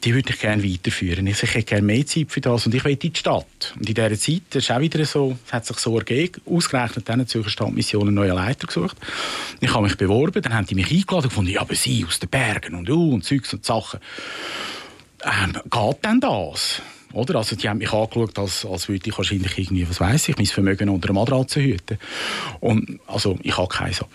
die 0.04 0.14
würde 0.14 0.30
ich 0.32 0.40
gerne 0.40 0.64
weiterführen. 0.64 1.26
Ich 1.26 1.40
hätte 1.42 1.62
gerne 1.62 1.82
mehr 1.82 2.04
Zeit 2.04 2.30
für 2.30 2.40
das 2.40 2.66
und 2.66 2.75
ich 2.75 2.85
will 2.85 2.92
in 2.92 2.99
die 2.99 3.12
Stadt. 3.14 3.75
Und 3.76 3.88
in 3.88 3.94
dieser 3.94 4.18
Zeit, 4.18 4.42
ist 4.54 4.71
auch 4.71 4.80
wieder 4.80 5.04
so, 5.04 5.38
hat 5.50 5.64
sich 5.64 5.78
so 5.78 5.97
ergeben, 5.97 6.40
ausgerechnet 6.44 7.09
dann 7.09 7.26
Zürcher 7.26 7.50
Stadtmission 7.50 8.09
einen 8.09 8.14
neuen 8.14 8.35
Leiter 8.35 8.66
gesucht. 8.66 8.97
Ich 9.61 9.73
habe 9.73 9.85
mich 9.85 9.97
beworben, 9.97 10.42
dann 10.42 10.54
haben 10.54 10.66
die 10.66 10.75
mich 10.75 10.90
eingeladen 10.90 11.25
und 11.25 11.28
gefunden, 11.30 11.52
ja, 11.52 11.61
aber 11.61 11.75
Sie 11.75 12.04
aus 12.04 12.18
den 12.18 12.28
Bergen 12.28 12.75
und 12.75 12.90
uh, 12.90 13.14
und 13.14 13.25
Zeugs 13.25 13.52
und 13.52 13.64
Sachen. 13.64 14.00
Ähm, 15.25 15.52
geht 15.71 16.04
denn 16.04 16.21
das? 16.21 16.82
Oder? 17.12 17.37
Also 17.37 17.54
die 17.54 17.68
haben 17.68 17.78
mich 17.78 17.92
angeschaut, 17.92 18.38
als, 18.38 18.64
als 18.64 18.88
würde 18.88 19.09
ich 19.09 19.16
wahrscheinlich 19.16 19.56
irgendwie, 19.56 19.88
was 19.88 20.00
weiß 20.00 20.30
ich, 20.30 20.37
mein 20.37 20.47
Vermögen 20.47 20.88
unter 20.88 21.11
einer 21.11 21.21
Matratze 21.21 21.62
hüten. 21.62 21.99
Und, 22.61 22.99
also 23.06 23.38
ich 23.42 23.56
habe 23.56 23.68
keins, 23.68 24.00
aber 24.00 24.11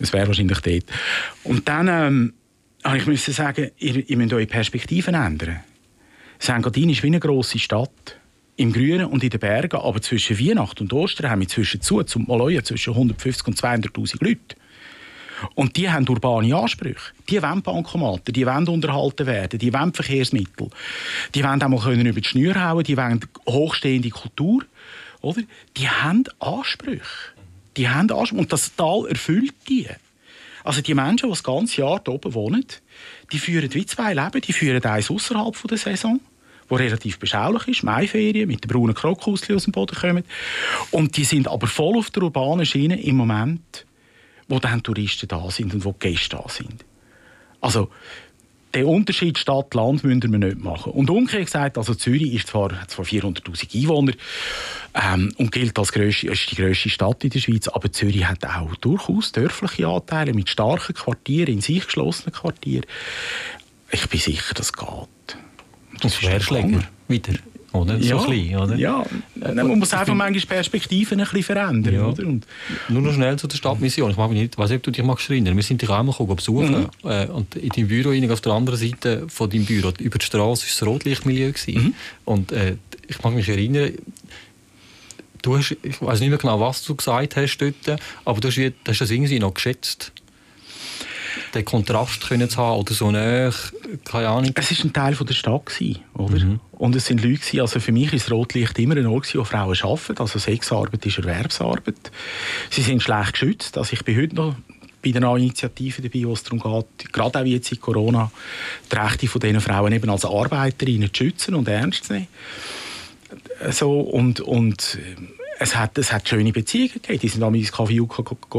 es 0.00 0.12
wäre 0.12 0.26
wahrscheinlich 0.26 0.58
dort. 0.58 0.84
Und 1.44 1.68
dann... 1.68 1.88
Ähm, 1.88 2.32
aber 2.82 2.96
ich 2.96 3.06
müsste 3.06 3.32
sagen, 3.32 3.70
ihr, 3.78 4.08
ihr 4.08 4.16
müsst 4.16 4.32
eure 4.32 4.46
Perspektiven 4.46 5.14
ändern. 5.14 5.60
St. 6.40 6.60
Gaudin 6.60 6.90
ist 6.90 7.02
wie 7.02 7.08
eine 7.08 7.20
grosse 7.20 7.58
Stadt. 7.58 8.18
Im 8.56 8.72
Grünen 8.72 9.06
und 9.06 9.24
in 9.24 9.30
den 9.30 9.40
Bergen. 9.40 9.80
Aber 9.80 10.02
zwischen 10.02 10.38
Weihnachten 10.38 10.82
und 10.82 10.92
Ostern 10.92 11.30
haben 11.30 11.40
wir 11.40 11.48
zwischen 11.48 11.80
zu 11.80 12.02
zum 12.02 12.26
Maloja 12.26 12.62
zwischen 12.62 12.92
150 12.92 13.46
und 13.46 13.58
200'000 13.58 14.24
Leute. 14.24 14.56
Und 15.54 15.76
die 15.76 15.90
haben 15.90 16.08
urbane 16.08 16.54
Ansprüche. 16.54 17.12
Die 17.28 17.42
wollen 17.42 17.62
Bankomaten, 17.62 18.32
die 18.32 18.46
wollen 18.46 18.68
unterhalten 18.68 19.26
werden, 19.26 19.58
die 19.58 19.72
wollen 19.72 19.92
Verkehrsmittel. 19.92 20.68
Die 21.34 21.42
wollen 21.42 21.62
auch 21.62 21.68
mal 21.68 21.80
können 21.80 22.06
über 22.06 22.20
die 22.20 22.28
Schnür 22.28 22.62
hauen, 22.62 22.84
die 22.84 22.96
wollen 22.96 23.20
hochstehende 23.48 24.10
Kultur. 24.10 24.64
Oder? 25.20 25.42
Die 25.76 25.88
haben 25.88 26.24
Ansprüche. 26.38 27.00
Die 27.76 27.88
haben 27.88 28.10
Ansprüche. 28.10 28.40
Und 28.40 28.52
das 28.52 28.74
Tal 28.76 29.06
erfüllt 29.08 29.54
die. 29.68 29.88
Also 30.64 30.80
die 30.80 30.94
Menschen, 30.94 31.26
die 31.26 31.30
das 31.30 31.42
ganze 31.42 31.80
Jahr 31.80 32.00
hier 32.04 32.14
oben 32.14 32.34
wohnen, 32.34 32.66
die 33.32 33.38
führen 33.38 33.72
wie 33.74 33.86
zwei 33.86 34.14
Leben. 34.14 34.40
Die 34.40 34.52
führen 34.52 34.84
eins 34.84 35.10
außerhalb 35.10 35.56
der 35.68 35.78
Saison, 35.78 36.20
wo 36.68 36.76
relativ 36.76 37.18
beschaulich 37.18 37.68
ist, 37.68 37.82
Maiferien 37.82 38.48
mit 38.48 38.64
den 38.64 38.68
braunen 38.68 38.94
Krokus, 38.94 39.42
die 39.42 39.54
aus 39.54 39.64
dem 39.64 39.72
Boden 39.72 39.96
kommen. 39.96 40.24
Und 40.90 41.16
die 41.16 41.24
sind 41.24 41.48
aber 41.48 41.66
voll 41.66 41.98
auf 41.98 42.10
der 42.10 42.24
urbanen 42.24 42.66
Schiene 42.66 43.00
im 43.00 43.16
Moment, 43.16 43.86
wo 44.48 44.58
dann 44.58 44.82
Touristen 44.82 45.28
da 45.28 45.50
sind 45.50 45.74
und 45.74 45.84
wo 45.84 45.92
Gäste 45.92 46.36
da 46.36 46.48
sind. 46.48 46.84
Also 47.60 47.90
den 48.74 48.84
Unterschied 48.86 49.38
Stadt-Land 49.38 50.04
müssen 50.04 50.32
wir 50.32 50.38
nicht 50.38 50.58
machen. 50.58 50.92
Und 50.92 51.10
umgekehrt 51.10 51.46
gesagt, 51.46 51.78
also 51.78 51.94
Zürich 51.94 52.34
ist 52.34 52.48
zwar, 52.48 52.80
hat 52.80 52.90
zwar 52.90 53.04
400'000 53.04 53.82
Einwohner 53.82 54.12
ähm, 54.94 55.32
und 55.36 55.52
gilt 55.52 55.78
als 55.78 55.92
grösste, 55.92 56.28
ist 56.28 56.50
die 56.50 56.56
grösste 56.56 56.88
Stadt 56.88 57.22
in 57.24 57.30
der 57.30 57.40
Schweiz, 57.40 57.68
aber 57.68 57.92
Zürich 57.92 58.26
hat 58.26 58.44
auch 58.44 58.74
durchaus 58.76 59.32
dörfliche 59.32 59.86
Anteile 59.86 60.32
mit 60.32 60.48
starken 60.48 60.94
Quartieren, 60.94 61.54
in 61.54 61.60
sich 61.60 61.84
geschlossenen 61.84 62.32
Quartieren. 62.32 62.86
Ich 63.90 64.08
bin 64.08 64.20
sicher, 64.20 64.54
das 64.54 64.72
geht. 64.72 64.88
Das, 66.00 66.18
das 66.18 66.22
wäre 66.22 66.84
wieder. 67.08 67.34
Oder? 67.72 67.96
Ja, 67.96 68.18
so 68.18 68.26
klein, 68.26 68.56
oder? 68.56 68.76
Ja, 68.76 69.04
man 69.34 69.78
muss 69.78 69.92
einfach 69.94 70.14
manchmal 70.14 70.56
Perspektiven 70.56 71.20
ein 71.20 71.24
bisschen 71.24 71.42
verändern. 71.42 71.94
Ja. 71.94 72.06
Oder? 72.06 72.26
Und 72.26 72.46
Nur 72.88 73.02
noch 73.02 73.14
schnell 73.14 73.38
zu 73.38 73.46
der 73.46 73.56
Stadtmission. 73.56 74.10
Ich 74.10 74.16
mag 74.16 74.30
mich 74.30 74.40
nicht, 74.40 74.58
weiß 74.58 74.70
nicht, 74.70 74.78
ob 74.78 74.82
du 74.82 74.90
dich 74.90 75.04
magst 75.04 75.30
erinnern. 75.30 75.56
Wir 75.56 75.62
sind 75.62 75.80
dich 75.80 75.88
auch 75.88 76.02
mal 76.02 76.34
besuchen. 76.34 76.88
Mhm. 77.02 77.10
Äh, 77.10 77.26
und 77.26 77.56
in 77.56 77.70
deinem 77.70 77.88
Büro, 77.88 78.32
auf 78.32 78.40
der 78.40 78.52
anderen 78.52 78.78
Seite 78.78 79.24
von 79.28 79.48
deinem 79.48 79.64
Büro, 79.64 79.92
über 79.98 80.18
die 80.18 80.26
Straße, 80.26 80.66
war 80.66 80.68
das 80.68 80.86
Rotlichtmilieu. 80.86 81.52
Mhm. 81.66 81.94
Und 82.24 82.52
äh, 82.52 82.76
ich 83.08 83.22
mag 83.22 83.34
mich 83.34 83.48
erinnern, 83.48 83.92
du 85.40 85.56
hast, 85.56 85.76
ich 85.82 86.00
weiß 86.00 86.20
nicht 86.20 86.28
mehr 86.28 86.38
genau, 86.38 86.60
was 86.60 86.84
du 86.84 86.94
gesagt 86.94 87.36
hast 87.36 87.56
dort, 87.58 88.00
aber 88.24 88.40
du 88.40 88.48
hast, 88.48 88.58
hast 88.86 89.00
das 89.00 89.10
irgendwie 89.10 89.38
noch 89.38 89.54
geschätzt 89.54 90.12
den 91.54 91.64
Kontrast 91.64 92.28
können 92.28 92.48
zu 92.48 92.58
haben 92.58 92.80
oder 92.80 92.94
so 92.94 93.10
näher, 93.10 93.52
keine 94.04 94.28
Ahnung. 94.28 94.52
Es 94.54 94.78
war 94.78 94.84
ein 94.84 94.92
Teil 94.92 95.14
von 95.14 95.26
der 95.26 95.34
Stadt, 95.34 95.80
oder? 96.14 96.44
Mhm. 96.44 96.60
Und 96.72 96.96
es 96.96 97.06
sind 97.06 97.22
Leute, 97.22 97.60
also 97.60 97.80
für 97.80 97.92
mich 97.92 98.12
ist 98.12 98.30
Rotlicht 98.30 98.78
immer 98.78 98.96
ein 98.96 99.06
Ort, 99.06 99.34
wo 99.34 99.44
Frauen 99.44 99.76
arbeiten, 99.82 100.18
also 100.18 100.38
Sexarbeit 100.38 101.04
ist 101.06 101.18
Erwerbsarbeit. 101.18 102.10
Sie 102.70 102.82
sind 102.82 103.02
schlecht 103.02 103.32
geschützt, 103.32 103.78
also 103.78 103.92
ich 103.92 104.04
bin 104.04 104.16
heute 104.16 104.34
noch 104.34 104.56
bei 105.02 105.10
den 105.10 105.22
Initiativen 105.22 106.04
dabei, 106.04 106.26
wo 106.26 106.32
es 106.32 106.44
darum 106.44 106.60
geht, 106.60 107.12
gerade 107.12 107.40
auch 107.40 107.44
jetzt 107.44 107.72
in 107.72 107.80
Corona, 107.80 108.30
die 108.90 108.96
Rechte 108.96 109.26
von 109.26 109.40
diesen 109.40 109.60
Frauen 109.60 109.92
eben 109.92 110.08
als 110.08 110.24
Arbeiterinnen 110.24 111.12
zu 111.12 111.24
schützen 111.24 111.54
und 111.54 111.68
ernst 111.68 112.04
zu 112.04 112.14
nehmen. 112.14 112.28
So, 113.70 114.00
und, 114.00 114.40
und 114.40 114.98
es 115.58 115.76
hat, 115.76 115.96
es 115.98 116.12
hat 116.12 116.28
schöne 116.28 116.52
Beziehungen 116.52 116.92
gegeben. 116.92 117.20
Die 117.20 117.28
sind 117.28 117.42
am 117.42 117.60
Kaffee 117.62 118.00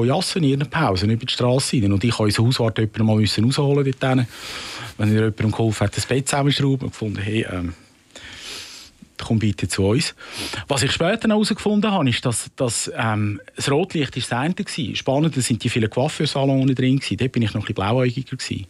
jassen 0.06 0.43
in 0.43 0.50
ihren 0.50 0.69
Pausen 0.69 1.10
über 1.10 1.26
die 1.26 1.34
Straße 1.34 1.78
rein. 1.78 1.91
Und 1.91 2.04
ich 2.04 2.13
habe 2.13 2.24
unseren 2.24 2.48
Hauswart 2.48 2.78
jemanden 2.78 3.06
mal 3.06 3.17
müssen 3.17 3.43
rausholen 3.43 3.93
dort 4.00 4.28
Wenn 4.97 5.10
ihr 5.10 5.21
jemandem 5.21 5.51
geholfen 5.51 5.88
hat, 5.88 5.97
das 5.97 6.06
Bett 6.06 6.27
zusammenschrauben 6.27 6.86
und 6.86 6.91
gefunden, 6.91 7.21
hey, 7.21 7.45
ähm, 7.51 7.73
komm 9.23 9.39
bitte 9.39 9.67
zu 9.67 9.86
uns. 9.86 10.15
Was 10.67 10.84
ich 10.84 10.91
später 10.91 11.29
herausgefunden 11.29 11.91
habe, 11.91 12.10
ist, 12.10 12.25
dass, 12.25 12.51
dass 12.56 12.91
ähm, 12.95 13.39
das 13.56 13.71
Rotlicht 13.71 14.15
ist 14.17 14.32
das 14.32 14.39
eine 14.39 14.56
war. 14.56 14.95
Spannend, 14.95 15.38
da 15.38 15.41
sind 15.41 15.63
die 15.63 15.69
vielen 15.69 15.89
Coiffeursalons 15.89 16.75
drin. 16.75 16.99
Gewesen. 16.99 17.17
Dort 17.17 17.32
bin 17.32 17.43
ich 17.43 17.53
noch 17.53 17.62
ein 17.62 17.62
bisschen 17.62 17.75
blauäugiger. 17.75 18.38
Gewesen. 18.38 18.67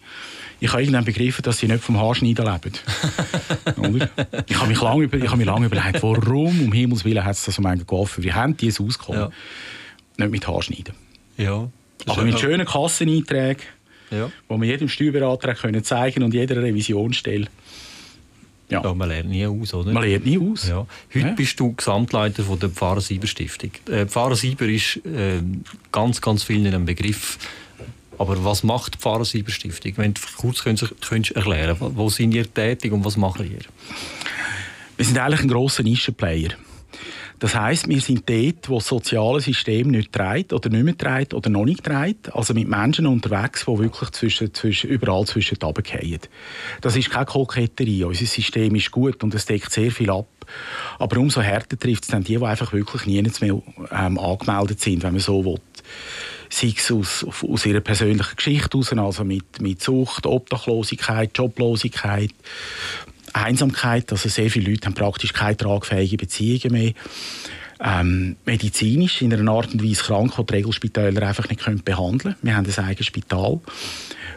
Ich 0.60 0.72
habe 0.72 0.82
irgendwann 0.82 1.06
begriffen, 1.06 1.42
dass 1.44 1.58
sie 1.58 1.68
nicht 1.68 1.84
vom 1.84 2.00
Haarschneiden 2.00 2.46
leben. 2.46 2.74
ich 4.48 4.56
habe 4.56 4.68
mich 4.68 4.82
lange 4.82 5.04
über, 5.04 5.20
hab 5.30 5.44
lange 5.44 5.66
überlegt, 5.66 6.04
warum 6.04 6.62
um 6.62 6.72
Himmels 6.72 7.04
Willen 7.04 7.24
hat 7.24 7.36
es 7.36 7.46
das 7.46 7.60
um 7.60 7.66
einen 7.66 7.86
Coiffeur? 7.86 8.24
Wie 8.24 8.34
haben 8.34 8.56
die 8.56 8.68
es 8.68 8.80
ausgekommen? 8.80 9.22
Ja. 9.22 9.30
Nicht 10.18 10.32
mit 10.32 10.48
Haarschneiden. 10.48 10.94
Ja. 11.38 11.70
Aber 12.06 12.24
mit 12.24 12.40
schönen 12.40 12.66
Kasseneinträgen, 12.66 13.64
ja. 14.14 14.32
wo 14.48 14.60
wir 14.60 14.68
jedem 14.68 14.90
Steuerberater 14.90 15.54
können 15.56 15.84
zeigen 15.84 16.24
und 16.24 16.34
jeder 16.34 16.62
Revisionsstelle. 16.62 17.48
Ja. 18.70 18.82
ja. 18.84 18.94
man 18.94 19.10
lernt 19.10 19.30
nie 19.30 19.46
aus, 19.46 19.74
oder? 19.74 19.92
Man 19.92 20.04
lernt 20.04 20.26
nie 20.26 20.40
aus. 20.40 20.68
Ja. 20.68 20.86
Heute 21.14 21.28
ja. 21.28 21.34
bist 21.34 21.60
du 21.60 21.74
Gesamtleiter 21.74 22.44
von 22.44 22.60
der 22.60 22.70
Pfarrer 22.70 23.02
Sieber 23.02 23.28
Stiftung. 23.28 23.72
Äh, 23.90 24.06
Pfarrer 24.06 24.36
Sieber 24.36 24.66
ist 24.66 24.98
äh, 25.06 25.42
ganz, 25.92 26.22
ganz 26.22 26.44
vielen 26.44 26.74
ein 26.74 26.86
Begriff. 26.86 27.38
Aber 28.18 28.44
was 28.44 28.64
macht 28.64 28.96
die 28.96 29.00
Pfarrer 29.00 29.26
Sieber 29.26 29.52
Stiftung? 29.52 29.94
Wenn 29.98 30.14
du 30.14 30.22
kurz 30.38 30.64
könntest, 30.64 30.94
könntest 31.02 31.36
erklären, 31.36 31.76
wo 31.80 32.10
sind 32.10 32.34
ihr 32.34 32.52
tätig 32.52 32.92
und 32.92 33.04
was 33.04 33.18
machen 33.18 33.52
ihr? 33.52 33.66
Wir 34.98 35.06
sind 35.06 35.18
eigentlich 35.18 35.42
ein 35.42 35.48
grosser 35.48 35.84
Nischenplayer. 35.84 36.52
Das 37.44 37.56
heißt, 37.56 37.90
wir 37.90 38.00
sind 38.00 38.30
dort, 38.30 38.70
wo 38.70 38.76
das 38.76 38.88
soziale 38.88 39.42
System 39.42 39.90
nicht 39.90 40.14
trägt 40.14 40.54
oder 40.54 40.70
nicht 40.70 40.86
mehr 40.86 40.98
trägt 40.98 41.34
oder 41.34 41.50
noch 41.50 41.66
nicht 41.66 41.84
trägt. 41.84 42.34
Also 42.34 42.54
mit 42.54 42.70
Menschen 42.70 43.06
unterwegs, 43.06 43.66
die 43.66 43.80
wirklich 43.80 44.12
zwischen, 44.12 44.54
zwischen, 44.54 44.90
überall 44.90 45.26
zwischen 45.26 45.58
fallen. 45.60 46.20
Das 46.80 46.96
ist 46.96 47.10
keine 47.10 47.26
Koketterie. 47.26 48.06
Unser 48.06 48.28
System 48.28 48.74
ist 48.76 48.92
gut 48.92 49.22
und 49.26 49.36
es 49.36 49.46
deckt 49.46 49.74
sehr 49.74 49.92
viel 49.92 50.10
ab. 50.10 50.26
Aber 51.00 51.18
umso 51.18 51.42
härter 51.42 51.78
trifft 51.78 52.06
es 52.06 52.12
dann 52.12 52.24
die, 52.24 52.38
die 52.38 52.46
einfach 52.46 52.72
wirklich 52.72 53.06
nie 53.08 53.22
mehr 53.22 53.62
ähm, 53.92 54.18
angemeldet 54.18 54.80
sind, 54.80 55.04
wenn 55.04 55.12
man 55.12 55.20
so 55.20 55.44
will. 55.44 55.60
Sei 56.50 56.74
es 56.78 56.90
aus, 56.94 57.26
aus 57.26 57.66
ihrer 57.66 57.82
persönlichen 57.82 58.38
Geschichte 58.38 58.78
heraus, 58.78 58.94
also 58.94 59.26
mit, 59.26 59.60
mit 59.60 59.84
Sucht, 59.84 60.26
Obdachlosigkeit, 60.26 61.32
Joblosigkeit, 61.38 62.32
Einsamkeit, 63.34 64.12
also 64.12 64.30
sehr 64.30 64.50
viele 64.50 64.72
Leute 64.72 64.88
haben 64.88 64.94
praktisch 64.94 65.34
keine 65.34 65.58
tragfähigen 65.58 66.18
Beziehungen 66.18 66.72
mehr. 66.72 66.94
Ähm, 67.86 68.38
medizinisch 68.46 69.22
in 69.22 69.34
einer 69.34 69.52
Art 69.52 69.74
und 69.74 69.84
Weise 69.84 70.04
krank, 70.04 70.34
die 70.38 70.54
Regelspitäler 70.54 71.28
einfach 71.28 71.50
nicht 71.50 71.62
können 71.62 71.84
behandeln 71.84 72.20
können. 72.20 72.36
Wir 72.42 72.56
haben 72.56 72.66
ein 72.66 72.86
eigenes 72.86 73.08
Spital. 73.08 73.60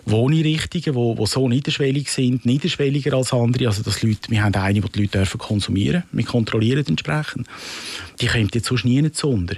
Wohneinrichtungen, 0.05 1.15
die, 1.17 1.21
die 1.21 1.27
so 1.27 1.49
niederschwellig 1.49 2.11
sind, 2.11 2.47
niederschwelliger 2.47 3.15
als 3.15 3.33
andere. 3.33 3.67
Also 3.69 3.83
dass 3.83 4.03
Leute, 4.03 4.31
wir 4.31 4.43
haben 4.43 4.55
eine, 4.55 4.81
die 4.81 4.89
die 4.89 5.01
Leute 5.01 5.19
dürfen 5.19 5.39
konsumieren 5.39 6.05
Wir 6.13 6.25
kontrollieren 6.25 6.85
entsprechend. 6.89 7.47
Die 8.21 8.27
kommt 8.27 8.55
jetzt 8.55 8.67
sonst 8.67 8.85
nie 8.85 9.11
zu 9.13 9.29
unter. 9.29 9.57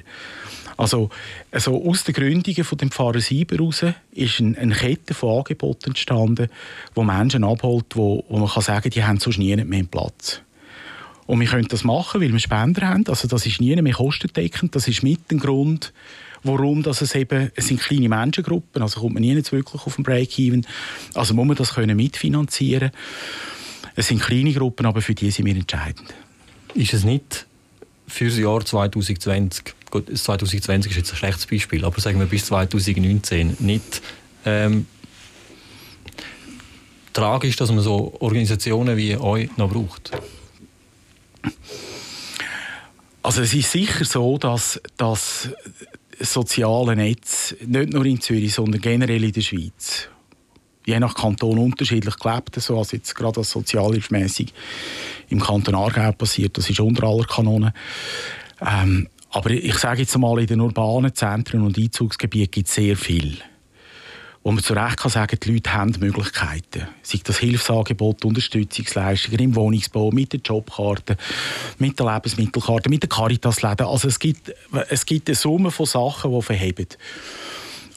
Also, 0.79 1.11
also 1.51 1.85
aus 1.85 2.05
den 2.05 2.15
Gründungen 2.15 2.63
von 2.63 2.79
dem 2.79 2.93
Pfarrer 2.93 3.21
Sieber 3.21 3.57
heraus 3.57 3.85
ist 4.13 4.41
eine, 4.41 4.57
eine 4.57 4.75
Kette 4.75 5.13
von 5.13 5.39
Angeboten 5.39 5.91
entstanden, 5.91 6.49
wo 6.95 7.03
Menschen 7.03 7.43
abholt, 7.43 7.97
wo, 7.97 8.25
wo 8.29 8.39
man 8.39 8.49
kann 8.49 8.63
sagen, 8.63 8.89
die 8.89 9.03
haben 9.03 9.19
sonst 9.19 9.39
nie 9.39 9.57
mehr 9.57 9.83
Platz. 9.83 10.41
Und 11.27 11.41
wir 11.41 11.49
können 11.49 11.67
das 11.69 11.83
machen, 11.83 12.21
weil 12.21 12.33
wir 12.33 12.39
Spender 12.39 12.87
haben. 12.87 13.05
Also 13.09 13.27
das 13.27 13.45
ist 13.45 13.61
nie 13.61 13.75
mehr 13.75 13.93
kostendeckend. 13.93 14.77
Das 14.77 14.87
ist 14.87 15.03
mit 15.03 15.29
dem 15.33 15.41
Grund, 15.41 15.93
warum 16.45 16.85
dass 16.85 17.01
es 17.01 17.13
eben, 17.17 17.51
es 17.57 17.67
sind 17.67 17.81
kleine 17.81 18.09
Menschengruppen, 18.09 18.81
also 18.81 19.01
kommt 19.01 19.15
man 19.15 19.23
nie 19.23 19.35
jetzt 19.35 19.51
wirklich 19.51 19.85
auf 19.85 19.97
den 19.97 20.05
Break-Even, 20.05 20.65
also 21.15 21.35
muss 21.35 21.47
man 21.47 21.57
das 21.57 21.75
können 21.75 21.97
mitfinanzieren. 21.97 22.93
Es 23.97 24.07
sind 24.07 24.23
kleine 24.23 24.53
Gruppen, 24.53 24.87
aber 24.87 25.03
für 25.03 25.17
die 25.17 25.33
sind 25.33 25.45
wir 25.45 25.57
entscheidend. 25.57 26.15
Ist 26.75 26.95
es 26.95 27.03
nicht 27.03 27.48
für 28.09 28.27
das 28.27 28.39
Jahr 28.39 28.65
2020, 28.65 29.65
gut, 29.91 30.07
2020 30.07 30.93
ist 30.93 30.97
jetzt 30.97 31.13
ein 31.13 31.17
schlechtes 31.17 31.47
Beispiel, 31.47 31.85
aber 31.85 32.01
sagen 32.01 32.19
wir 32.19 32.27
bis 32.27 32.47
2019 32.47 33.57
nicht 33.61 34.03
ähm, 34.45 34.87
tragisch, 37.13 37.57
dass 37.57 37.71
man 37.71 37.81
so 37.81 38.15
Organisationen 38.21 38.97
wie 38.97 39.17
euch 39.17 39.57
noch 39.57 39.71
braucht? 39.71 40.13
Also 43.23 43.43
es 43.43 43.53
ist 43.53 43.71
sicher 43.71 44.05
so, 44.05 44.39
dass 44.39 44.81
das 44.97 45.51
soziale 46.21 46.97
Netz 46.97 47.55
nicht 47.67 47.93
nur 47.93 48.05
in 48.07 48.21
Zürich, 48.21 48.55
sondern 48.55 48.81
generell 48.81 49.23
in 49.23 49.33
der 49.33 49.41
Schweiz 49.41 50.09
je 50.87 50.99
nach 50.99 51.15
Kanton 51.15 51.59
unterschiedlich 51.59 52.17
gelebt, 52.17 52.55
so 52.61 52.79
als 52.79 52.93
jetzt 52.93 53.15
gerade 53.15 53.41
als 53.41 53.51
sozialhilfmäßig 53.51 54.55
im 55.29 55.41
Kanton 55.41 55.75
Aargau 55.75 56.13
passiert, 56.13 56.57
das 56.59 56.71
ist 56.71 56.81
unter 56.81 57.05
aller 57.05 57.25
Kanonen. 57.25 57.73
Ähm, 58.61 59.09
aber 59.31 59.51
ich 59.51 59.77
sage 59.77 60.01
jetzt 60.01 60.17
mal, 60.17 60.39
in 60.41 60.47
den 60.47 60.61
urbanen 60.61 61.15
Zentren 61.15 61.63
und 61.63 61.79
Einzugsgebieten 61.79 62.51
gibt 62.51 62.69
es 62.69 62.75
sehr 62.75 62.97
viel 62.97 63.39
wo 64.49 64.53
man 64.53 64.63
zu 64.63 64.73
Recht 64.73 64.97
kann 64.97 65.11
sagen, 65.11 65.39
die 65.43 65.53
Leute 65.53 65.75
haben 65.75 65.95
Möglichkeiten. 66.01 66.89
Sei 67.03 67.21
das 67.23 67.39
Hilfsangebot, 67.39 68.25
Unterstützungsleistungen 68.25 69.41
im 69.41 69.55
Wohnungsbau, 69.55 70.11
mit 70.11 70.33
der 70.33 70.41
Jobkarte, 70.41 71.19
mit 71.79 71.99
der 71.99 72.15
Lebensmittelkarte, 72.15 72.89
mit 72.89 73.03
der 73.03 73.11
Caritas-Läden. 73.11 73.87
Also 73.87 74.09
es 74.09 74.19
gibt, 74.19 74.55
es 74.89 75.05
gibt 75.05 75.29
eine 75.29 75.35
Summe 75.35 75.71
von 75.71 75.85
Sachen, 75.85 76.33
die 76.33 76.43
verheben. 76.43 76.87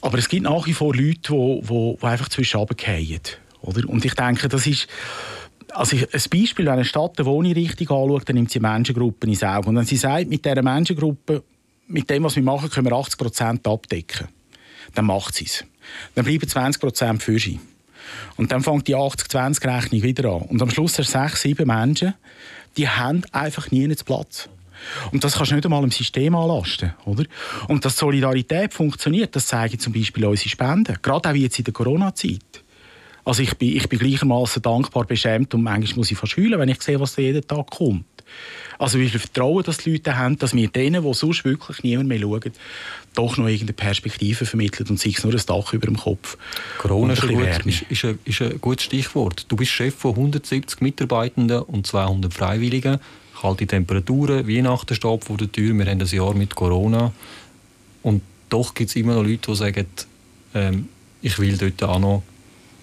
Aber 0.02 0.18
es 0.18 0.28
gibt 0.28 0.42
nach 0.42 0.66
wie 0.66 0.74
vor 0.74 0.94
Leute, 0.94 1.32
die, 1.32 1.60
die, 1.62 1.96
die 1.98 2.06
einfach 2.06 2.28
zwischen 2.28 2.58
runterfallen. 2.58 3.20
Oder? 3.62 3.88
Und 3.88 4.04
ich 4.04 4.14
denke, 4.14 4.48
das 4.48 4.66
ist... 4.66 4.88
Also 5.74 5.96
ein 5.96 6.22
Beispiel, 6.30 6.66
wenn 6.66 6.72
eine 6.72 6.84
Stadt 6.84 7.18
eine 7.18 7.26
Wohneinrichtung 7.26 7.88
anschaut, 7.88 8.28
dann 8.28 8.36
nimmt 8.36 8.50
sie 8.50 8.60
Menschengruppen 8.60 9.30
ins 9.30 9.42
Auge. 9.42 9.68
Und 9.68 9.76
wenn 9.76 9.86
sie 9.86 9.96
sagt, 9.96 10.28
mit 10.28 10.44
dieser 10.44 10.62
Menschengruppe, 10.62 11.42
mit 11.86 12.08
dem, 12.10 12.24
was 12.24 12.36
wir 12.36 12.42
machen, 12.42 12.70
können 12.70 12.88
wir 12.88 12.96
80 12.96 13.18
Prozent 13.18 13.66
abdecken, 13.66 14.28
dann 14.94 15.06
macht 15.06 15.34
sie 15.34 15.44
es. 15.44 15.64
Dann 16.14 16.24
bleiben 16.24 16.48
20 16.48 16.80
Prozent 16.80 17.22
für 17.22 17.38
sie. 17.38 17.60
Und 18.36 18.52
dann 18.52 18.62
fängt 18.62 18.88
die 18.88 18.96
80-20-Rechnung 18.96 20.02
wieder 20.02 20.30
an. 20.30 20.42
Und 20.42 20.60
am 20.62 20.70
Schluss 20.70 20.98
hast 20.98 21.14
du 21.14 21.18
sechs, 21.18 21.42
sieben 21.42 21.66
Menschen, 21.66 22.14
die 22.76 22.88
haben 22.88 23.22
einfach 23.32 23.70
nie 23.70 23.84
einen 23.84 23.96
Platz. 23.96 24.48
Und 25.12 25.22
das 25.22 25.34
kannst 25.34 25.52
du 25.52 25.54
nicht 25.54 25.64
einmal 25.64 25.84
im 25.84 25.90
System 25.90 26.34
anlasten. 26.34 26.94
Oder? 27.04 27.24
Und 27.68 27.84
dass 27.84 27.96
Solidarität 27.96 28.74
funktioniert, 28.74 29.36
das 29.36 29.46
zeigen 29.46 29.78
zum 29.78 29.92
Beispiel 29.92 30.24
unsere 30.24 30.48
Spenden. 30.48 30.98
Gerade 31.02 31.30
auch 31.30 31.34
jetzt 31.34 31.58
in 31.58 31.64
der 31.64 31.74
Corona-Zeit. 31.74 32.61
Also 33.24 33.42
ich 33.42 33.54
bin, 33.56 33.76
ich 33.76 33.88
bin 33.88 33.98
gleichermaßen 33.98 34.62
dankbar, 34.62 35.04
beschämt 35.04 35.54
und 35.54 35.62
manchmal 35.62 35.98
muss 35.98 36.10
ich 36.10 36.18
fast 36.18 36.36
heulen, 36.36 36.58
wenn 36.58 36.68
ich 36.68 36.82
sehe, 36.82 36.98
was 36.98 37.14
da 37.14 37.22
jeden 37.22 37.46
Tag 37.46 37.70
kommt. 37.70 38.04
Also 38.78 38.98
wie 38.98 39.08
viel 39.08 39.20
Vertrauen 39.20 39.62
dass 39.62 39.78
die 39.78 39.92
Leute 39.92 40.16
haben, 40.16 40.38
dass 40.38 40.54
wir 40.54 40.66
denen, 40.66 41.04
die 41.04 41.14
sonst 41.14 41.44
wirklich 41.44 41.84
niemand 41.84 42.08
mehr 42.08 42.18
schauen, 42.18 42.52
doch 43.14 43.36
noch 43.36 43.46
irgendeine 43.46 43.74
Perspektive 43.74 44.44
vermittelt 44.44 44.90
und 44.90 44.98
sei 44.98 45.10
es 45.16 45.22
nur 45.22 45.32
ein 45.32 45.40
Dach 45.46 45.72
über 45.72 45.86
dem 45.86 45.96
Kopf. 45.96 46.36
Corona 46.78 47.12
ist 47.12 47.22
ein, 47.22 47.34
gut, 47.34 47.66
ist, 47.66 47.82
ist, 47.82 48.04
ein, 48.04 48.18
ist 48.24 48.42
ein 48.42 48.60
gutes 48.60 48.84
Stichwort. 48.86 49.46
Du 49.48 49.56
bist 49.56 49.70
Chef 49.70 49.94
von 49.94 50.12
170 50.12 50.80
Mitarbeitenden 50.80 51.62
und 51.62 51.86
200 51.86 52.32
Freiwilligen 52.34 52.98
kalte 53.42 53.66
Temperaturen, 53.66 54.46
Weihnachten 54.48 54.94
steht 54.94 55.24
vor 55.24 55.36
der 55.36 55.50
Tür, 55.50 55.74
wir 55.74 55.86
haben 55.86 56.00
ein 56.00 56.06
Jahr 56.06 56.34
mit 56.34 56.54
Corona 56.54 57.12
und 58.02 58.22
doch 58.48 58.72
gibt 58.72 58.90
es 58.90 58.96
immer 58.96 59.14
noch 59.14 59.24
Leute, 59.24 59.50
die 59.50 59.56
sagen, 59.56 59.86
ähm, 60.54 60.88
ich 61.22 61.38
will 61.40 61.56
dort 61.56 61.82
auch 61.82 61.98
noch, 61.98 62.22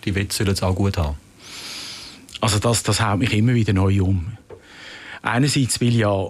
die 0.06 0.16
Wette 0.16 0.34
sollen 0.34 0.52
es 0.52 0.64
auch 0.64 0.76
gut 0.76 0.98
haben. 0.98 1.18
Also 2.42 2.60
das, 2.60 2.84
das 2.84 3.02
haut 3.02 3.20
mich 3.20 3.34
immer 3.34 3.54
wieder 3.54 3.74
neu 3.74 4.02
um. 4.02 4.38
Einerseits 5.22 5.82
will 5.82 5.96
ja 5.96 6.30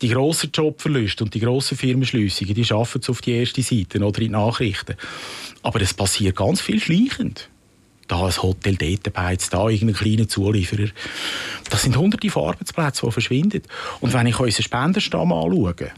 die 0.00 0.08
grossen 0.08 0.50
Jobverluste 0.52 1.22
und 1.22 1.34
die 1.34 1.40
grossen 1.40 1.76
Firmenschliessungen, 1.76 2.54
die 2.54 2.64
schaffen 2.64 3.00
es 3.00 3.08
auf 3.08 3.20
die 3.20 3.32
erste 3.32 3.62
Seite 3.62 4.04
oder 4.04 4.18
in 4.18 4.26
die 4.26 4.30
Nachrichten. 4.30 4.96
Aber 5.62 5.80
es 5.80 5.94
passiert 5.94 6.36
ganz 6.36 6.60
viel 6.60 6.80
schleichend 6.80 7.48
da 8.12 8.26
ein 8.26 8.42
Hotel, 8.42 8.76
dort 8.76 9.12
Beiz, 9.14 9.48
da 9.48 9.68
irgendein 9.68 9.96
kleiner 9.96 10.28
Zulieferer. 10.28 10.88
Das 11.70 11.82
sind 11.82 11.96
hunderte 11.96 12.28
von 12.28 12.48
Arbeitsplätzen, 12.48 13.08
die 13.08 13.12
verschwinden. 13.12 13.62
Und 14.00 14.12
wenn 14.12 14.26
ich 14.26 14.38
unseren 14.38 14.62
Spenderstamm 14.62 15.32
anschaue, 15.32 15.92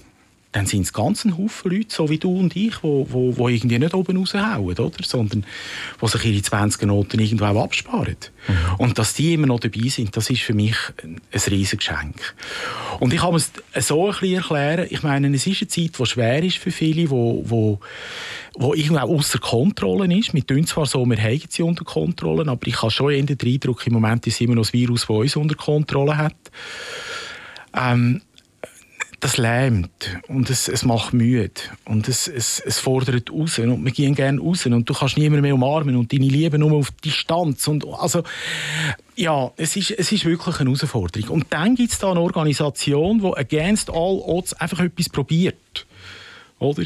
dann 0.55 0.67
sind 0.67 0.83
es 0.83 0.93
ganz 0.93 1.25
ein 1.25 1.37
Haufen 1.37 1.73
Leute, 1.73 1.93
so 1.93 2.09
wie 2.09 2.19
du 2.19 2.39
und 2.39 2.55
ich, 2.55 2.77
die 2.77 2.83
wo, 2.83 3.09
wo, 3.11 3.37
wo 3.37 3.49
irgendwie 3.49 3.77
nicht 3.77 3.93
oben 3.93 4.17
raushauen, 4.17 4.79
oder? 4.79 4.91
sondern 5.03 5.45
die 6.01 6.09
sich 6.09 6.25
ihre 6.25 6.43
20 6.43 6.83
Noten 6.83 7.19
irgendwo 7.19 7.47
auch 7.47 7.65
absparen. 7.65 8.17
Mhm. 8.47 8.75
Und 8.79 8.97
dass 8.97 9.15
die 9.15 9.35
immer 9.35 9.49
noch 9.49 9.59
dabei 9.59 9.89
sind, 9.89 10.17
das 10.17 10.31
ist 10.31 10.43
für 10.43 10.55
mich 10.55 10.77
ein, 11.03 11.21
ein 11.33 11.41
riesiges 11.49 11.79
Geschenk. 11.79 12.37
Und 13.01 13.13
ich 13.13 13.21
kann 13.21 13.35
es 13.35 13.51
so 13.81 14.07
ein 14.07 14.13
bisschen 14.13 14.37
erklären, 14.37 14.87
ich 14.91 15.03
meine, 15.03 15.35
es 15.35 15.45
ist 15.45 15.63
eine 15.63 15.69
Zeit, 15.69 15.99
die 15.99 16.07
schwer 16.07 16.45
ist 16.45 16.59
für 16.59 16.71
viele, 16.71 17.11
wo, 17.11 17.43
wo, 17.45 17.81
wo 18.57 18.75
irgendwie 18.75 19.01
auch 19.01 19.09
außer 19.09 19.41
Kontrolle 19.41 20.17
ist. 20.17 20.35
Wir 20.35 20.47
tun 20.47 20.65
zwar 20.69 20.87
so, 20.87 21.05
wir 21.05 21.21
haben 21.21 21.41
sie 21.49 21.65
unter 21.65 21.85
Kontrolle, 21.85 22.49
aber 22.49 22.67
ich 22.69 22.81
habe 22.81 22.93
schon 22.93 23.27
den 23.27 23.39
Eindruck, 23.43 23.85
im 23.89 23.95
Moment 23.95 24.25
ist 24.29 24.41
immer 24.41 24.55
noch 24.55 24.63
das 24.63 24.73
Virus, 24.73 25.01
das 25.01 25.11
uns 25.11 25.35
unter 25.35 25.57
Kontrolle 25.57 26.17
hat. 26.17 26.37
Ähm, 27.77 28.21
das 29.25 29.39
lähmt 29.39 30.19
und 30.29 30.51
es, 30.51 30.69
es 30.69 30.85
macht 30.85 31.15
müde 31.15 31.63
und 31.87 32.09
es, 32.09 32.29
es, 32.29 32.61
es 32.61 32.79
fordert 32.79 33.33
raus 33.33 33.59
und 33.59 33.83
wir 33.83 33.91
gehen 33.91 34.15
gerne 34.15 34.39
raus 34.39 34.67
und 34.67 34.87
du 34.87 34.93
kannst 34.93 35.17
niemanden 35.17 35.41
mehr 35.41 35.55
umarmen 35.55 35.97
und 35.97 36.13
deine 36.13 36.27
Liebe 36.27 36.59
nur 36.59 36.73
auf 36.73 36.91
Distanz 37.03 37.67
und 37.67 37.87
also 37.89 38.23
ja, 39.17 39.51
es 39.57 39.77
ist, 39.77 39.93
es 39.93 40.13
ist 40.13 40.27
wirklich 40.27 40.61
eine 40.61 40.69
Herausforderung. 40.69 41.31
Und 41.31 41.47
dann 41.51 41.75
gibt 41.75 41.93
es 41.93 41.99
da 41.99 42.11
eine 42.11 42.21
Organisation, 42.21 43.21
die 43.21 43.35
against 43.35 43.89
all 43.89 44.19
odds 44.19 44.53
einfach 44.55 44.81
etwas 44.81 45.09
probiert. 45.09 45.87
Oder? 46.59 46.85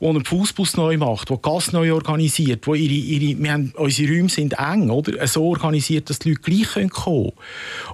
Wo 0.00 0.10
einen 0.10 0.24
Fußbus 0.24 0.76
neu 0.76 0.96
macht, 0.96 1.30
wo 1.30 1.38
Gas 1.38 1.72
neu 1.72 1.92
organisiert, 1.94 2.66
wo 2.66 2.74
ihre, 2.74 2.92
ihre, 2.92 3.38
wir 3.42 3.52
haben, 3.52 3.72
unsere 3.76 4.12
Räume 4.12 4.28
sind 4.28 4.54
eng, 4.58 4.90
oder? 4.90 5.26
so 5.26 5.44
organisiert, 5.46 6.10
dass 6.10 6.18
die 6.18 6.30
Leute 6.30 6.42
gleich 6.42 6.72
kommen 6.72 6.90
können 6.90 7.32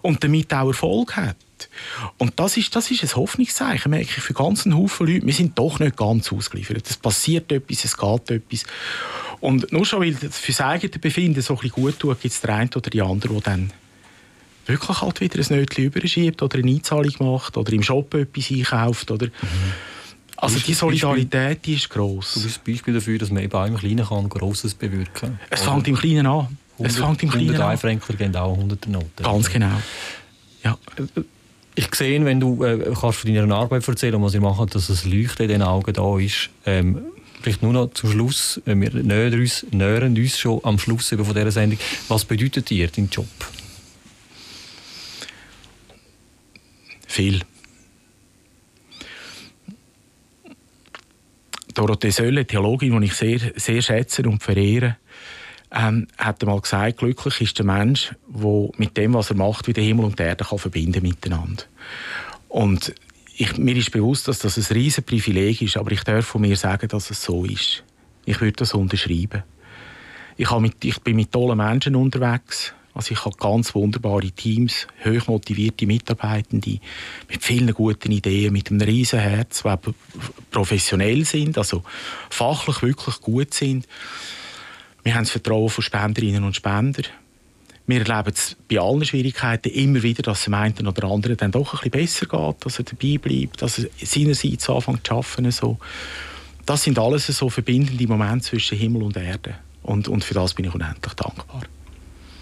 und 0.03 0.25
damit 0.25 0.53
auch 0.53 0.69
Erfolg 0.69 1.17
hat. 1.17 1.37
Und 2.19 2.39
das 2.41 2.57
ist, 2.57 2.75
das 2.75 2.91
ist 2.91 3.03
ein 3.03 3.15
Hoffnungszeichen, 3.17 3.91
merke 3.91 4.07
ich, 4.17 4.23
für 4.23 4.33
ganz 4.33 4.65
einen 4.65 4.77
Haufen 4.77 5.07
Leute. 5.07 5.27
Wir 5.27 5.35
sind 5.35 5.59
doch 5.59 5.79
nicht 5.79 5.97
ganz 5.97 6.33
ausgeliefert. 6.33 6.89
Es 6.89 6.97
passiert 6.97 7.53
etwas, 7.53 7.85
es 7.85 7.97
geht 7.97 8.31
etwas. 8.31 8.65
Und 9.41 9.71
nur 9.71 9.85
schon, 9.85 10.01
weil 10.01 10.17
es 10.23 10.39
für 10.39 10.53
das 10.53 10.61
eigene 10.63 10.99
Befinden 10.99 11.43
so 11.43 11.59
ein 11.61 11.69
gut 11.69 11.99
tut, 11.99 12.21
gibt 12.21 12.35
es 12.35 12.41
den 12.41 12.51
einen 12.51 12.71
oder 12.75 12.91
die 12.91 13.03
andere, 13.03 13.35
der 13.35 13.43
dann 13.43 13.73
wirklich 14.67 15.01
halt 15.01 15.21
wieder 15.21 15.39
ein 15.39 15.57
Nötchen 15.57 15.85
überschiebt 15.85 16.43
oder 16.43 16.59
eine 16.59 16.71
Einzahlung 16.71 17.15
macht 17.19 17.57
oder 17.57 17.73
im 17.73 17.83
Shop 17.83 18.15
etwas 18.15 18.51
einkauft. 18.51 19.11
Oder 19.11 19.27
mhm. 19.27 19.73
Also 20.41 20.59
die 20.59 20.75
Solidarität 20.75 21.65
die 21.67 21.75
ist 21.75 21.91
gross. 21.91 22.35
Du 22.35 22.43
bist 22.43 22.61
ein 22.65 22.73
Beispiel 22.73 22.95
dafür, 22.95 23.19
dass 23.19 23.31
man 23.31 23.43
eben 23.43 23.53
auch 23.53 23.67
im 23.67 23.77
Kleinen 23.77 24.05
kann 24.05 24.29
Grosses 24.29 24.75
bewirken 24.75 25.13
kann. 25.15 25.41
Es 25.51 25.63
fängt 25.63 25.87
im 25.89 25.97
Kleinen 25.97 26.27
an. 26.27 26.49
100, 26.79 26.93
es 26.93 26.97
fängt 26.97 27.23
im 27.23 27.31
Kleinen 27.31 27.51
100 27.51 27.71
an. 27.71 27.79
Frankler 27.79 28.17
gehen 28.17 28.37
auch 28.37 28.55
100 28.55 28.89
Noten. 28.89 29.23
Ganz 29.23 29.51
genau. 29.51 29.81
Ja 30.65 30.79
ich 31.75 31.95
sehe, 31.95 32.25
wenn 32.25 32.41
du 32.41 32.63
äh, 32.65 32.93
kannst 32.99 33.21
von 33.21 33.35
deiner 33.35 33.57
Arbeit 33.57 33.87
erzählen 33.87 34.17
und 34.17 34.23
was 34.23 34.35
ihr 34.35 34.41
macht, 34.41 34.75
dass 34.75 34.89
es 34.89 35.05
Leuchten 35.05 35.45
in 35.45 35.49
den 35.49 35.63
Augen 35.63 35.93
da 35.93 36.19
ist. 36.19 36.51
Ähm, 36.67 37.03
vielleicht 37.41 37.63
nur 37.63 37.73
noch 37.73 37.93
zum 37.95 38.11
Schluss, 38.11 38.61
äh, 38.67 38.75
wir 38.75 38.91
nähern 38.91 39.41
uns, 39.41 39.67
nähern 39.71 40.17
uns 40.17 40.39
schon 40.39 40.61
am 40.65 40.79
Schluss 40.79 41.09
von 41.09 41.25
dieser 41.25 41.51
Sendung. 41.51 41.79
Was 42.09 42.25
bedeutet 42.25 42.69
dir 42.71 42.89
dein 42.89 43.09
Job? 43.09 43.29
Viel. 47.07 47.41
Dorothee 51.75 52.11
Sölle, 52.11 52.47
Theologin, 52.47 53.01
die 53.01 53.07
ich 53.07 53.15
sehr, 53.15 53.39
sehr 53.57 53.83
schätze 53.83 54.23
und 54.23 54.43
verehre, 54.43 54.97
ähm, 55.73 56.09
hat 56.19 56.43
einmal 56.43 56.61
gesagt, 56.61 56.99
glücklich 56.99 57.41
ist 57.41 57.59
der 57.59 57.67
Mensch, 57.67 58.13
der 58.27 58.69
mit 58.77 58.97
dem, 58.97 59.15
was 59.15 59.31
er 59.31 59.37
macht, 59.37 59.69
wie 59.69 59.73
der 59.73 59.85
Himmel 59.85 60.07
und 60.07 60.19
die 60.19 60.25
Erde 60.25 60.45
kann 60.45 60.59
verbinden 60.59 61.03
miteinander. 61.03 61.65
Und 62.49 62.93
ich, 63.37 63.57
mir 63.57 63.77
ist 63.77 63.93
bewusst, 63.93 64.29
dass 64.29 64.41
das 64.41 64.59
ein 64.59 64.75
riesen 64.75 65.05
Privileg 65.05 65.63
ist, 65.63 65.77
aber 65.77 65.93
ich 65.93 66.03
darf 66.03 66.27
von 66.27 66.43
mir 66.43 66.57
sagen, 66.57 66.89
dass 66.89 67.11
es 67.11 67.23
so 67.23 67.45
ist. 67.45 67.85
Ich 68.27 68.41
würde 68.41 68.57
das 68.57 68.75
unterschreiben. 68.75 69.45
Ich, 70.37 70.51
mit, 70.51 70.85
ich 70.85 70.99
bin 71.01 71.17
mit 71.17 71.33
tollen 71.33 71.57
Menschen 71.57 71.97
unterwegs. 71.97 72.75
Also 72.93 73.13
ich 73.13 73.25
habe 73.25 73.37
ganz 73.37 73.75
wunderbare 73.75 74.31
Teams, 74.31 74.87
hochmotivierte 75.05 75.87
Mitarbeitende 75.87 76.81
mit 77.29 77.45
vielen 77.45 77.73
guten 77.73 78.11
Ideen, 78.11 78.53
mit 78.53 78.71
einem 78.71 78.81
riesen 78.81 79.21
Herz, 79.21 79.63
die 79.63 79.95
professionell 80.51 81.25
sind, 81.25 81.57
also 81.57 81.85
fachlich 82.31 82.83
wirklich 82.83 83.21
gut 83.21 83.55
sind. 83.55 83.87
Wir 85.05 85.15
haben 85.15 85.23
das 85.23 85.31
Vertrauen 85.31 85.71
von 85.71 85.83
Spenderinnen 85.83 86.45
und 86.45 86.57
Spender. 86.57 87.03
Wir 87.87 88.07
erleben 88.07 88.33
es 88.35 88.57
bei 88.69 88.79
allen 88.79 89.05
Schwierigkeiten 89.05 89.71
immer 89.71 90.03
wieder, 90.03 90.23
dass 90.23 90.41
es 90.41 90.45
dem 90.45 90.55
einen 90.55 90.87
oder 90.87 91.09
anderen 91.09 91.37
dann 91.37 91.51
doch 91.51 91.83
ein 91.83 91.91
bisschen 91.91 92.27
besser 92.27 92.27
geht, 92.27 92.67
dass 92.67 92.79
er 92.79 92.85
dabei 92.85 93.19
bleibt, 93.19 93.63
dass 93.63 93.79
er 93.79 93.89
seinerseits 94.03 94.69
anfängt 94.69 95.07
zu 95.07 95.15
arbeiten. 95.15 95.51
So. 95.51 95.79
das 96.67 96.83
sind 96.83 96.99
alles 96.99 97.27
so 97.27 97.49
verbindende 97.49 98.07
Momente 98.07 98.47
zwischen 98.47 98.79
Himmel 98.79 99.03
und 99.03 99.17
Erde. 99.17 99.55
Und, 99.83 100.09
und 100.09 100.23
für 100.23 100.35
das 100.35 100.55
bin 100.55 100.67
ich 100.67 100.75
unendlich 100.75 101.15
dankbar. 101.15 101.63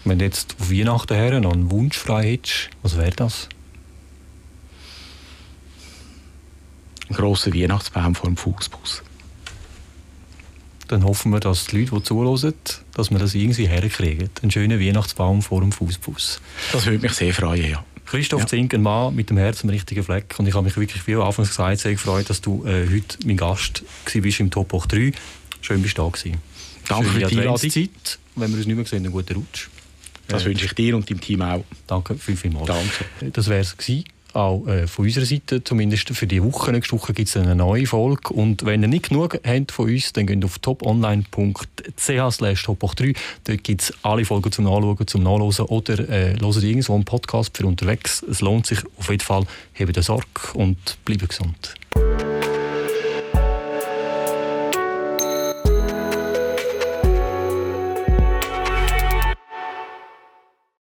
Wenn 0.04 0.18
du 0.18 0.24
jetzt 0.24 0.56
auf 0.60 0.70
Weihnachten 0.70 1.14
her 1.14 1.40
noch 1.40 1.52
einen 1.52 1.70
Wunsch 1.70 1.98
frei 1.98 2.32
hättest, 2.32 2.70
was 2.82 2.96
wäre 2.96 3.10
das? 3.10 3.48
Ein 7.08 7.16
grosser 7.16 7.54
Weihnachtsbaum 7.54 8.14
vor 8.14 8.28
dem 8.28 8.36
Fußbus. 8.36 9.02
Dann 10.88 11.04
hoffen 11.04 11.32
wir, 11.32 11.40
dass 11.40 11.66
die 11.66 11.80
Leute, 11.80 11.96
die 11.96 12.02
zuhören, 12.02 12.54
dass 12.94 13.10
wir 13.10 13.18
das 13.18 13.34
irgendwie 13.34 13.66
herkriegen. 13.66 14.30
Einen 14.42 14.50
schönen 14.50 14.80
Weihnachtsbaum 14.80 15.42
vor 15.42 15.60
dem 15.60 15.72
Fußbus. 15.72 16.40
Das 16.72 16.86
würde 16.86 16.98
mich 16.98 17.12
sehr 17.12 17.34
freuen, 17.34 17.70
ja. 17.70 17.84
Christoph 18.06 18.40
ja. 18.40 18.46
Zink, 18.46 18.72
ein 18.72 18.82
Mann 18.82 19.14
mit 19.14 19.28
dem 19.28 19.36
Herz 19.36 19.62
am 19.64 19.70
richtigen 19.70 20.02
Fleck. 20.02 20.34
Und 20.38 20.46
ich 20.46 20.54
habe 20.54 20.64
mich 20.64 20.76
wirklich, 20.78 21.06
wie 21.06 21.14
anfangs 21.16 21.50
gesagt, 21.50 21.80
sehr 21.80 21.92
gefreut, 21.92 22.30
dass 22.30 22.40
du 22.40 22.64
äh, 22.64 22.86
heute 22.90 23.18
mein 23.26 23.36
Gast 23.36 23.84
warst 24.04 24.40
im 24.40 24.50
Top 24.50 24.70
3. 24.88 25.12
Schön 25.60 25.82
bist 25.82 25.98
du 25.98 26.02
da 26.02 26.08
gewesen. 26.08 26.38
Danke 26.88 27.08
für 27.10 27.18
die 27.18 27.38
Einladung. 27.38 27.70
Zeit. 27.70 28.18
Wenn 28.34 28.50
wir 28.50 28.58
uns 28.58 28.66
nicht 28.66 28.76
mehr 28.76 28.86
sehen, 28.86 29.04
einen 29.04 29.12
guten 29.12 29.34
Rutsch. 29.34 29.68
Das 30.28 30.44
wünsche 30.44 30.66
ich 30.66 30.74
dir 30.74 30.94
und 30.96 31.08
deinem 31.08 31.20
Team 31.20 31.42
auch. 31.42 31.64
Danke, 31.86 32.14
viel, 32.16 32.36
viel 32.36 32.50
mal. 32.50 32.64
Danke. 32.64 33.04
Das 33.32 33.48
wäre 33.48 33.60
es 33.60 33.76
gewesen. 33.76 34.04
Auch 34.34 34.66
äh, 34.66 34.86
von 34.86 35.06
unserer 35.06 35.24
Seite, 35.24 35.64
zumindest 35.64 36.10
für 36.10 36.26
die 36.26 36.42
Woche. 36.42 36.70
Nächste 36.70 36.92
Woche 36.92 37.14
gibt 37.14 37.28
es 37.28 37.36
eine 37.36 37.54
neue 37.54 37.86
Folge. 37.86 38.34
Und 38.34 38.64
wenn 38.66 38.82
ihr 38.82 38.88
nicht 38.88 39.08
genug 39.08 39.40
habt 39.42 39.72
von 39.72 39.88
uns, 39.88 40.12
dann 40.12 40.26
geht 40.26 40.44
auf 40.44 40.58
toponline.ch 40.58 42.30
slash 42.30 42.66
top3. 42.66 43.16
Dort 43.44 43.64
gibt 43.64 43.82
es 43.82 43.94
alle 44.02 44.26
Folgen 44.26 44.52
zum 44.52 44.66
Nachschauen, 44.66 45.06
zum 45.06 45.22
Nachlesen 45.22 45.64
oder 45.64 45.98
äh, 46.10 46.36
hören 46.38 46.62
irgendwo 46.62 46.94
einen 46.94 47.04
Podcast 47.06 47.56
für 47.56 47.66
unterwegs. 47.66 48.22
Es 48.22 48.42
lohnt 48.42 48.66
sich 48.66 48.80
auf 48.98 49.08
jeden 49.08 49.24
Fall. 49.24 49.44
Habt 49.78 50.04
Sorge 50.04 50.26
und 50.54 50.98
bleibt 51.06 51.26
gesund. 51.26 51.74